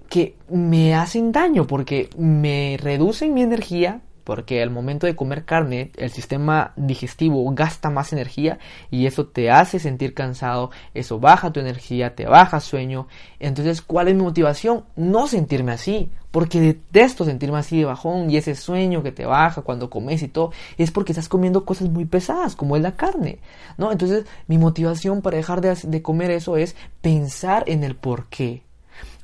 Que 0.09 0.35
me 0.50 0.95
hacen 0.95 1.31
daño 1.31 1.67
porque 1.67 2.09
me 2.17 2.79
reducen 2.81 3.35
mi 3.35 3.43
energía 3.43 4.01
porque 4.25 4.62
al 4.62 4.72
momento 4.72 5.08
de 5.08 5.15
comer 5.15 5.46
carne 5.46 5.91
el 5.96 6.12
sistema 6.12 6.74
digestivo 6.75 7.50
gasta 7.53 7.89
más 7.89 8.12
energía 8.12 8.60
y 8.91 9.05
eso 9.05 9.27
te 9.27 9.51
hace 9.51 9.79
sentir 9.79 10.13
cansado, 10.13 10.72
eso 10.94 11.20
baja 11.20 11.53
tu 11.53 11.62
energía, 11.62 12.15
te 12.15 12.25
baja 12.25 12.60
sueño. 12.60 13.08
Entonces, 13.39 13.82
¿cuál 13.82 14.10
es 14.10 14.15
mi 14.15 14.24
motivación? 14.24 14.84
No 14.96 15.27
sentirme 15.27 15.72
así, 15.72 16.10
porque 16.32 16.60
detesto 16.60 17.24
sentirme 17.24 17.60
así 17.60 17.77
de 17.77 17.86
bajón 17.86 18.29
y 18.29 18.38
ese 18.38 18.55
sueño 18.55 19.03
que 19.03 19.12
te 19.12 19.27
baja 19.27 19.62
cuando 19.62 19.91
comes 19.91 20.24
y 20.24 20.27
todo, 20.27 20.51
es 20.77 20.89
porque 20.89 21.12
estás 21.12 21.29
comiendo 21.29 21.63
cosas 21.63 21.88
muy 21.89 22.05
pesadas, 22.05 22.55
como 22.55 22.75
es 22.75 22.82
la 22.82 22.96
carne, 22.96 23.38
¿no? 23.77 23.91
Entonces, 23.91 24.25
mi 24.48 24.58
motivación 24.58 25.22
para 25.22 25.38
dejar 25.38 25.62
de, 25.62 25.77
de 25.84 26.01
comer 26.01 26.32
eso 26.32 26.58
es 26.58 26.75
pensar 27.01 27.63
en 27.67 27.84
el 27.84 27.96
por 27.96 28.25
qué. 28.25 28.63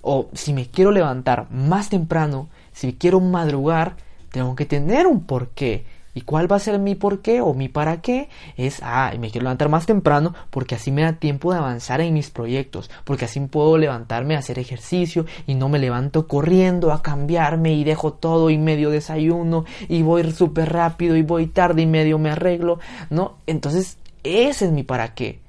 O 0.03 0.29
si 0.33 0.53
me 0.53 0.67
quiero 0.67 0.91
levantar 0.91 1.49
más 1.51 1.89
temprano, 1.89 2.49
si 2.71 2.93
quiero 2.93 3.19
madrugar, 3.19 3.95
tengo 4.31 4.55
que 4.55 4.65
tener 4.65 5.07
un 5.07 5.23
porqué. 5.25 5.85
¿Y 6.13 6.21
cuál 6.21 6.51
va 6.51 6.57
a 6.57 6.59
ser 6.59 6.77
mi 6.77 6.95
porqué 6.95 7.39
o 7.39 7.53
mi 7.53 7.69
para 7.69 8.01
qué? 8.01 8.27
Es, 8.57 8.81
ah, 8.83 9.13
me 9.17 9.31
quiero 9.31 9.43
levantar 9.45 9.69
más 9.69 9.85
temprano 9.85 10.33
porque 10.49 10.75
así 10.75 10.91
me 10.91 11.03
da 11.03 11.13
tiempo 11.13 11.53
de 11.53 11.59
avanzar 11.59 12.01
en 12.01 12.13
mis 12.13 12.29
proyectos, 12.29 12.89
porque 13.05 13.25
así 13.25 13.39
puedo 13.39 13.77
levantarme 13.77 14.35
a 14.35 14.39
hacer 14.39 14.59
ejercicio 14.59 15.25
y 15.47 15.55
no 15.55 15.69
me 15.69 15.79
levanto 15.79 16.27
corriendo 16.27 16.91
a 16.91 17.01
cambiarme 17.01 17.73
y 17.73 17.85
dejo 17.85 18.11
todo 18.11 18.49
y 18.49 18.57
medio 18.57 18.89
desayuno 18.89 19.63
y 19.87 20.01
voy 20.01 20.29
súper 20.31 20.73
rápido 20.73 21.15
y 21.15 21.21
voy 21.21 21.47
tarde 21.47 21.83
y 21.83 21.87
medio 21.87 22.19
me 22.19 22.31
arreglo, 22.31 22.79
¿no? 23.09 23.35
Entonces, 23.47 23.97
ese 24.23 24.65
es 24.65 24.71
mi 24.71 24.83
para 24.83 25.13
qué. 25.13 25.39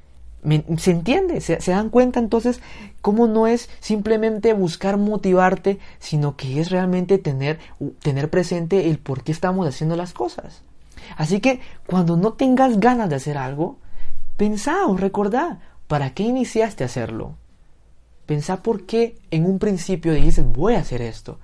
¿Se 0.78 0.90
entiende? 0.90 1.40
¿Se, 1.40 1.58
dan 1.70 1.88
cuenta 1.88 2.18
entonces 2.18 2.60
cómo 3.00 3.28
no 3.28 3.46
es 3.46 3.70
simplemente 3.78 4.52
buscar 4.54 4.96
motivarte, 4.96 5.78
sino 6.00 6.36
que 6.36 6.60
es 6.60 6.70
realmente 6.70 7.18
tener, 7.18 7.60
tener 8.00 8.28
presente 8.28 8.90
el 8.90 8.98
por 8.98 9.22
qué 9.22 9.30
estamos 9.30 9.68
haciendo 9.68 9.94
las 9.94 10.12
cosas? 10.12 10.62
Así 11.16 11.40
que 11.40 11.60
cuando 11.86 12.16
no 12.16 12.32
tengas 12.32 12.80
ganas 12.80 13.08
de 13.08 13.16
hacer 13.16 13.38
algo, 13.38 13.78
pensá 14.36 14.86
o 14.86 14.96
recordá, 14.96 15.60
¿para 15.86 16.10
qué 16.10 16.24
iniciaste 16.24 16.82
a 16.82 16.86
hacerlo? 16.86 17.36
Pensá 18.26 18.62
por 18.62 18.84
qué 18.84 19.18
en 19.30 19.46
un 19.46 19.60
principio 19.60 20.12
dijiste 20.12 20.42
voy 20.42 20.74
a 20.74 20.80
hacer 20.80 21.02
esto. 21.02 21.38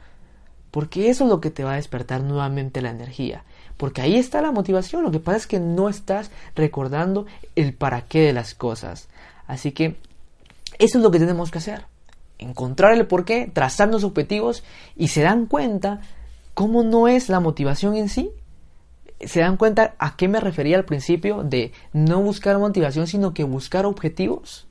Porque 0.70 1.08
eso 1.10 1.24
es 1.24 1.30
lo 1.30 1.40
que 1.40 1.50
te 1.50 1.64
va 1.64 1.72
a 1.72 1.76
despertar 1.76 2.22
nuevamente 2.22 2.82
la 2.82 2.90
energía. 2.90 3.44
Porque 3.76 4.02
ahí 4.02 4.16
está 4.16 4.42
la 4.42 4.52
motivación. 4.52 5.02
Lo 5.02 5.10
que 5.10 5.20
pasa 5.20 5.38
es 5.38 5.46
que 5.46 5.60
no 5.60 5.88
estás 5.88 6.30
recordando 6.54 7.26
el 7.56 7.72
para 7.72 8.02
qué 8.02 8.20
de 8.20 8.32
las 8.32 8.54
cosas. 8.54 9.08
Así 9.46 9.72
que 9.72 9.96
eso 10.78 10.98
es 10.98 11.04
lo 11.04 11.10
que 11.10 11.18
tenemos 11.18 11.50
que 11.50 11.58
hacer. 11.58 11.84
Encontrar 12.38 12.92
el 12.92 13.06
por 13.06 13.24
qué, 13.24 13.50
trazar 13.52 13.88
los 13.88 14.04
objetivos 14.04 14.62
y 14.96 15.08
se 15.08 15.22
dan 15.22 15.46
cuenta 15.46 16.00
cómo 16.54 16.82
no 16.82 17.08
es 17.08 17.28
la 17.28 17.40
motivación 17.40 17.96
en 17.96 18.08
sí. 18.08 18.30
Se 19.20 19.40
dan 19.40 19.56
cuenta 19.56 19.94
a 19.98 20.16
qué 20.16 20.28
me 20.28 20.38
refería 20.38 20.76
al 20.76 20.84
principio 20.84 21.42
de 21.42 21.72
no 21.92 22.20
buscar 22.20 22.58
motivación, 22.58 23.06
sino 23.06 23.34
que 23.34 23.42
buscar 23.42 23.86
objetivos, 23.86 24.66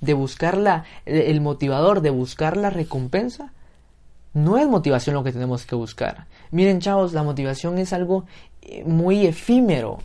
de 0.00 0.14
buscar 0.14 0.56
la, 0.56 0.84
el 1.04 1.40
motivador, 1.40 2.00
de 2.00 2.10
buscar 2.10 2.56
la 2.56 2.70
recompensa. 2.70 3.52
No 4.34 4.56
es 4.56 4.66
motivación 4.66 5.14
lo 5.14 5.24
que 5.24 5.32
tenemos 5.32 5.66
que 5.66 5.74
buscar. 5.74 6.26
Miren, 6.50 6.80
chavos, 6.80 7.12
la 7.12 7.22
motivación 7.22 7.78
es 7.78 7.92
algo 7.92 8.24
eh, 8.62 8.82
muy 8.84 9.26
efímero 9.26 9.98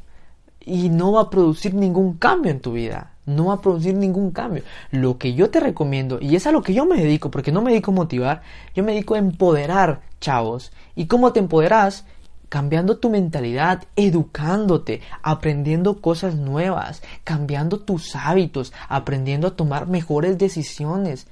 y 0.67 0.89
no 0.89 1.13
va 1.13 1.22
a 1.22 1.29
producir 1.29 1.74
ningún 1.74 2.17
cambio 2.17 2.51
en 2.51 2.60
tu 2.60 2.74
vida. 2.74 3.13
No 3.25 3.46
va 3.46 3.55
a 3.55 3.62
producir 3.62 3.96
ningún 3.96 4.31
cambio. 4.31 4.63
Lo 4.91 5.17
que 5.17 5.34
yo 5.34 5.50
te 5.50 5.62
recomiendo, 5.62 6.19
y 6.22 6.36
es 6.36 6.46
a 6.46 6.51
lo 6.51 6.62
que 6.62 6.74
yo 6.74 6.86
me 6.86 6.98
dedico, 6.98 7.31
porque 7.31 7.51
no 7.51 7.62
me 7.62 7.72
dedico 7.72 7.91
a 7.91 7.96
motivar, 7.96 8.41
yo 8.75 8.84
me 8.84 8.91
dedico 8.91 9.15
a 9.15 9.19
empoderar, 9.19 10.01
chavos. 10.19 10.74
¿Y 10.96 11.07
cómo 11.07 11.31
te 11.31 11.39
empoderas? 11.39 12.05
Cambiando 12.50 12.98
tu 12.98 13.10
mentalidad, 13.10 13.84
educándote, 13.96 15.01
aprendiendo 15.22 16.01
cosas 16.01 16.36
nuevas, 16.36 17.01
cambiando 17.24 17.79
tus 17.79 18.15
hábitos, 18.15 18.74
aprendiendo 18.88 19.48
a 19.48 19.55
tomar 19.55 19.88
mejores 19.88 20.38
decisiones, 20.38 21.27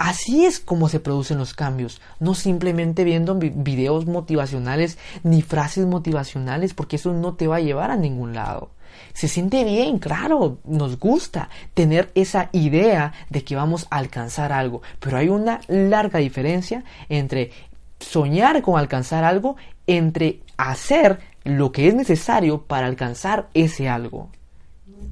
Así 0.00 0.46
es 0.46 0.60
como 0.60 0.88
se 0.88 0.98
producen 0.98 1.36
los 1.36 1.52
cambios, 1.52 2.00
no 2.20 2.34
simplemente 2.34 3.04
viendo 3.04 3.34
videos 3.34 4.06
motivacionales 4.06 4.96
ni 5.24 5.42
frases 5.42 5.84
motivacionales, 5.84 6.72
porque 6.72 6.96
eso 6.96 7.12
no 7.12 7.34
te 7.34 7.46
va 7.46 7.56
a 7.56 7.60
llevar 7.60 7.90
a 7.90 7.96
ningún 7.96 8.32
lado. 8.32 8.70
Se 9.12 9.28
siente 9.28 9.62
bien, 9.62 9.98
claro, 9.98 10.56
nos 10.64 10.98
gusta 10.98 11.50
tener 11.74 12.10
esa 12.14 12.48
idea 12.52 13.12
de 13.28 13.44
que 13.44 13.56
vamos 13.56 13.88
a 13.90 13.98
alcanzar 13.98 14.52
algo, 14.52 14.80
pero 15.00 15.18
hay 15.18 15.28
una 15.28 15.60
larga 15.68 16.18
diferencia 16.18 16.82
entre 17.10 17.50
soñar 17.98 18.62
con 18.62 18.78
alcanzar 18.78 19.22
algo, 19.22 19.56
entre 19.86 20.40
hacer 20.56 21.18
lo 21.44 21.72
que 21.72 21.88
es 21.88 21.94
necesario 21.94 22.62
para 22.62 22.86
alcanzar 22.86 23.50
ese 23.52 23.90
algo. 23.90 24.30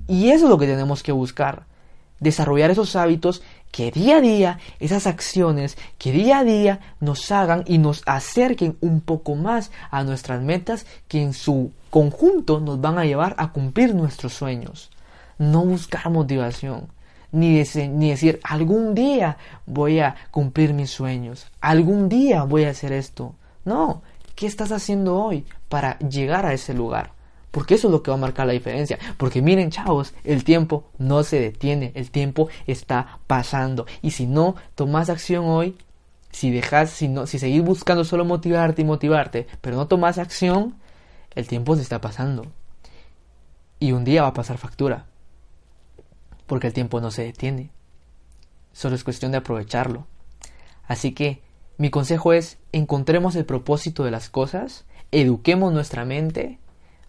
Y 0.07 0.31
eso 0.31 0.47
es 0.47 0.51
lo 0.51 0.57
que 0.57 0.67
tenemos 0.67 1.03
que 1.03 1.13
buscar, 1.13 1.67
desarrollar 2.21 2.71
esos 2.71 2.97
hábitos 2.97 3.43
que 3.71 3.91
día 3.91 4.17
a 4.17 4.21
día 4.21 4.59
esas 4.81 5.07
acciones 5.07 5.77
que 5.99 6.13
día 6.13 6.39
a 6.39 6.45
día 6.45 6.81
nos 7.01 7.31
hagan 7.31 7.65
y 7.67 7.79
nos 7.79 8.03
acerquen 8.07 8.77
un 8.81 9.01
poco 9.01 9.35
más 9.35 9.71
a 9.91 10.05
nuestras 10.05 10.43
metas 10.43 10.87
que 11.07 11.23
en 11.23 11.33
su 11.33 11.73
conjunto 11.91 12.61
nos 12.61 12.81
van 12.81 12.99
a 12.99 13.05
llevar 13.05 13.35
a 13.39 13.53
cumplir 13.53 13.95
nuestros 13.95 14.35
sueños. 14.35 14.91
No 15.39 15.65
buscar 15.65 16.11
motivación, 16.11 16.89
ni, 17.31 17.63
ni 17.75 18.11
decir 18.11 18.41
algún 18.43 18.95
día 18.95 19.37
voy 19.67 20.01
a 20.01 20.17
cumplir 20.31 20.73
mis 20.73 20.91
sueños, 20.91 21.47
algún 21.61 22.09
día 22.09 22.43
voy 22.45 22.65
a 22.65 22.71
hacer 22.71 22.93
esto. 22.93 23.35
No, 23.65 24.03
¿qué 24.35 24.47
estás 24.47 24.73
haciendo 24.73 25.23
hoy 25.23 25.45
para 25.69 25.99
llegar 25.99 26.47
a 26.47 26.53
ese 26.53 26.75
lugar? 26.75 27.18
Porque 27.51 27.75
eso 27.75 27.89
es 27.89 27.93
lo 27.93 28.03
que 28.03 28.11
va 28.11 28.17
a 28.17 28.21
marcar 28.21 28.47
la 28.47 28.53
diferencia. 28.53 28.99
Porque 29.17 29.41
miren, 29.43 29.71
chavos, 29.71 30.15
el 30.25 30.45
tiempo 30.45 30.85
no 30.99 31.23
se 31.23 31.41
detiene, 31.41 31.93
el 31.95 32.11
tiempo 32.11 32.49
está 32.67 33.21
pasando. 33.27 33.87
Y 34.03 34.11
si 34.11 34.27
no 34.27 34.57
tomas 34.75 35.09
acción 35.09 35.47
hoy, 35.47 35.77
si 36.31 36.51
dejas, 36.51 36.91
si 36.91 37.09
no, 37.09 37.27
si 37.27 37.39
seguís 37.39 37.63
buscando 37.63 38.05
solo 38.05 38.25
motivarte 38.25 38.83
y 38.83 38.85
motivarte, 38.85 39.47
pero 39.61 39.77
no 39.77 39.87
tomas 39.87 40.19
acción, 40.19 40.75
el 41.35 41.47
tiempo 41.47 41.75
se 41.77 41.83
está 41.83 42.01
pasando. 42.01 42.47
Y 43.81 43.93
un 43.93 44.05
día 44.05 44.23
va 44.23 44.29
a 44.29 44.35
pasar 44.35 44.59
factura. 44.59 45.07
Porque 46.47 46.67
el 46.67 46.73
tiempo 46.73 47.01
no 47.01 47.11
se 47.11 47.25
detiene. 47.25 47.71
Solo 48.73 48.95
es 48.95 49.05
cuestión 49.05 49.33
de 49.33 49.39
aprovecharlo. 49.39 50.07
Así 50.87 51.13
que 51.13 51.43
mi 51.79 51.91
consejo 51.91 52.33
es 52.33 52.59
encontremos 52.73 53.37
el 53.37 53.45
propósito 53.45 54.05
de 54.05 54.11
las 54.11 54.31
cosas, 54.31 54.85
eduquemos 55.13 55.73
nuestra 55.73 56.05
mente 56.05 56.59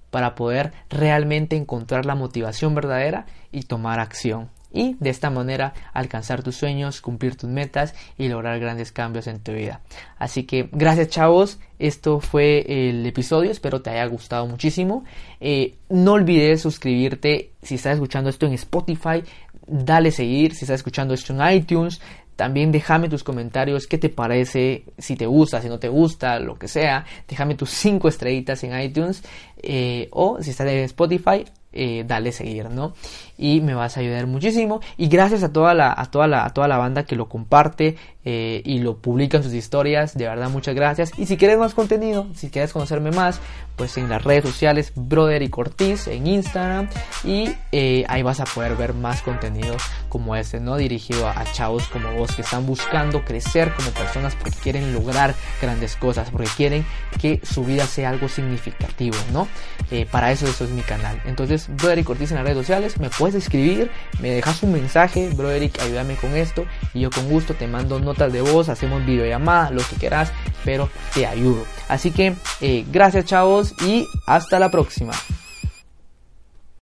para 0.09 0.35
poder 0.35 0.71
realmente 0.89 1.55
encontrar 1.55 2.05
la 2.05 2.15
motivación 2.15 2.75
verdadera 2.75 3.25
y 3.51 3.63
tomar 3.63 3.99
acción. 3.99 4.49
Y 4.71 4.95
de 4.99 5.09
esta 5.09 5.31
manera 5.31 5.73
alcanzar 5.93 6.43
tus 6.43 6.55
sueños, 6.55 7.01
cumplir 7.01 7.35
tus 7.35 7.49
metas 7.49 7.95
y 8.19 8.27
lograr 8.27 8.59
grandes 8.59 8.91
cambios 8.91 9.25
en 9.25 9.39
tu 9.39 9.53
vida. 9.53 9.81
Así 10.19 10.43
que 10.43 10.69
gracias 10.71 11.09
chavos, 11.09 11.59
esto 11.79 12.19
fue 12.19 12.89
el 12.89 13.03
episodio, 13.05 13.49
espero 13.49 13.81
te 13.81 13.89
haya 13.89 14.05
gustado 14.05 14.45
muchísimo. 14.45 15.05
Eh, 15.39 15.75
no 15.89 16.13
olvides 16.13 16.61
suscribirte 16.61 17.51
si 17.63 17.75
estás 17.75 17.95
escuchando 17.95 18.29
esto 18.29 18.45
en 18.45 18.53
Spotify, 18.53 19.23
dale 19.65 20.11
seguir, 20.11 20.53
si 20.53 20.65
estás 20.65 20.81
escuchando 20.81 21.15
esto 21.15 21.33
en 21.33 21.51
iTunes, 21.51 21.99
también 22.39 22.71
déjame 22.71 23.10
tus 23.10 23.21
comentarios, 23.21 23.86
qué 23.86 23.97
te 23.97 24.08
parece, 24.08 24.86
si 24.97 25.17
te 25.17 25.25
gusta, 25.25 25.62
si 25.62 25.67
no 25.67 25.78
te 25.78 25.89
gusta, 25.89 26.39
lo 26.39 26.58
que 26.58 26.69
sea. 26.69 27.06
Déjame 27.28 27.56
tus 27.56 27.69
5 27.71 28.08
estrellitas 28.08 28.63
en 28.63 28.80
iTunes 28.80 29.23
eh, 29.62 30.08
o 30.12 30.41
si 30.41 30.52
estás 30.52 30.69
en 30.69 30.86
Spotify, 30.86 31.43
eh, 31.73 32.06
dale 32.08 32.32
seguir, 32.32 32.69
¿no? 32.69 32.93
Y 33.41 33.62
me 33.62 33.73
vas 33.73 33.95
a 33.95 34.02
ayudar 34.02 34.28
muchísimo. 34.28 34.82
Y 34.97 35.08
gracias 35.08 35.43
a 35.43 35.54
toda 35.54 35.73
la, 35.73 35.95
a 35.97 36.12
toda 36.12 36.28
la, 36.28 36.45
a 36.45 36.49
toda 36.49 36.67
la 36.67 36.78
banda 36.78 37.06
que 37.06 37.15
lo 37.15 37.30
comparte 37.30 37.95
eh, 38.25 38.62
y 38.65 38.80
lo 38.80 38.97
publica 38.97 39.38
en 39.38 39.43
sus 39.43 39.54
historias. 39.54 40.17
De 40.17 40.28
verdad, 40.28 40.49
muchas 40.49 40.75
gracias. 40.75 41.13
Y 41.17 41.25
si 41.25 41.38
quieres 41.38 41.58
más 41.58 41.73
contenido, 41.73 42.28
si 42.36 42.49
quieres 42.49 42.73
conocerme 42.73 43.12
más, 43.12 43.39
pues 43.78 43.97
en 43.97 44.10
las 44.10 44.25
redes 44.25 44.43
sociales, 44.43 44.91
Brother 44.93 45.41
y 45.41 45.49
Cortiz, 45.49 46.08
en 46.08 46.28
Instagram. 46.28 46.89
Y 47.23 47.49
eh, 47.71 48.04
ahí 48.10 48.23
vas 48.23 48.41
a 48.41 48.45
poder 48.45 48.75
ver 48.75 48.93
más 48.93 49.21
contenido 49.21 49.78
como 50.10 50.36
este, 50.36 50.60
¿no? 50.60 50.75
Dirigido 50.75 51.25
a, 51.25 51.39
a 51.39 51.49
chavos 51.54 51.88
como 51.88 52.12
vos 52.12 52.36
que 52.36 52.41
están 52.41 52.65
buscando 52.65 53.23
crecer 53.23 53.73
como 53.73 53.89
personas 53.91 54.36
porque 54.36 54.58
quieren 54.62 54.93
lograr 54.93 55.34
grandes 55.62 55.95
cosas, 55.95 56.30
porque 56.30 56.49
quieren 56.58 56.86
que 57.21 57.39
su 57.43 57.63
vida 57.63 57.88
sea 57.88 58.10
algo 58.10 58.28
significativo, 58.28 59.15
¿no? 59.32 59.47
para 60.12 60.32
eso, 60.32 60.45
eso 60.45 60.65
es 60.65 60.69
mi 60.69 60.84
canal. 60.84 61.19
Entonces, 61.25 61.67
Broderick 61.67 62.08
Ortiz 62.10 62.30
en 62.30 62.38
las 62.38 62.43
redes 62.43 62.60
sociales. 62.60 62.99
Me 62.99 63.10
puedes 63.10 63.28
escribir, 63.35 63.91
me 64.19 64.31
dejas 64.31 64.63
un 64.63 64.73
mensaje, 64.73 65.29
Broderick, 65.29 65.79
ayúdame 65.81 66.15
con 66.15 66.35
esto. 66.35 66.65
Y 66.93 67.01
yo 67.01 67.09
con 67.09 67.29
gusto 67.29 67.53
te 67.53 67.67
mando 67.67 67.99
notas 67.99 68.31
de 68.31 68.41
voz, 68.41 68.69
hacemos 68.69 69.05
videollamada, 69.05 69.71
lo 69.71 69.81
que 69.81 69.95
quieras, 69.95 70.31
pero 70.63 70.89
te 71.13 71.25
ayudo. 71.25 71.63
Así 71.87 72.11
que, 72.11 72.35
eh, 72.61 72.85
gracias 72.91 73.25
chavos 73.25 73.73
y 73.85 74.07
hasta 74.25 74.59
la 74.59 74.69
próxima. 74.69 75.13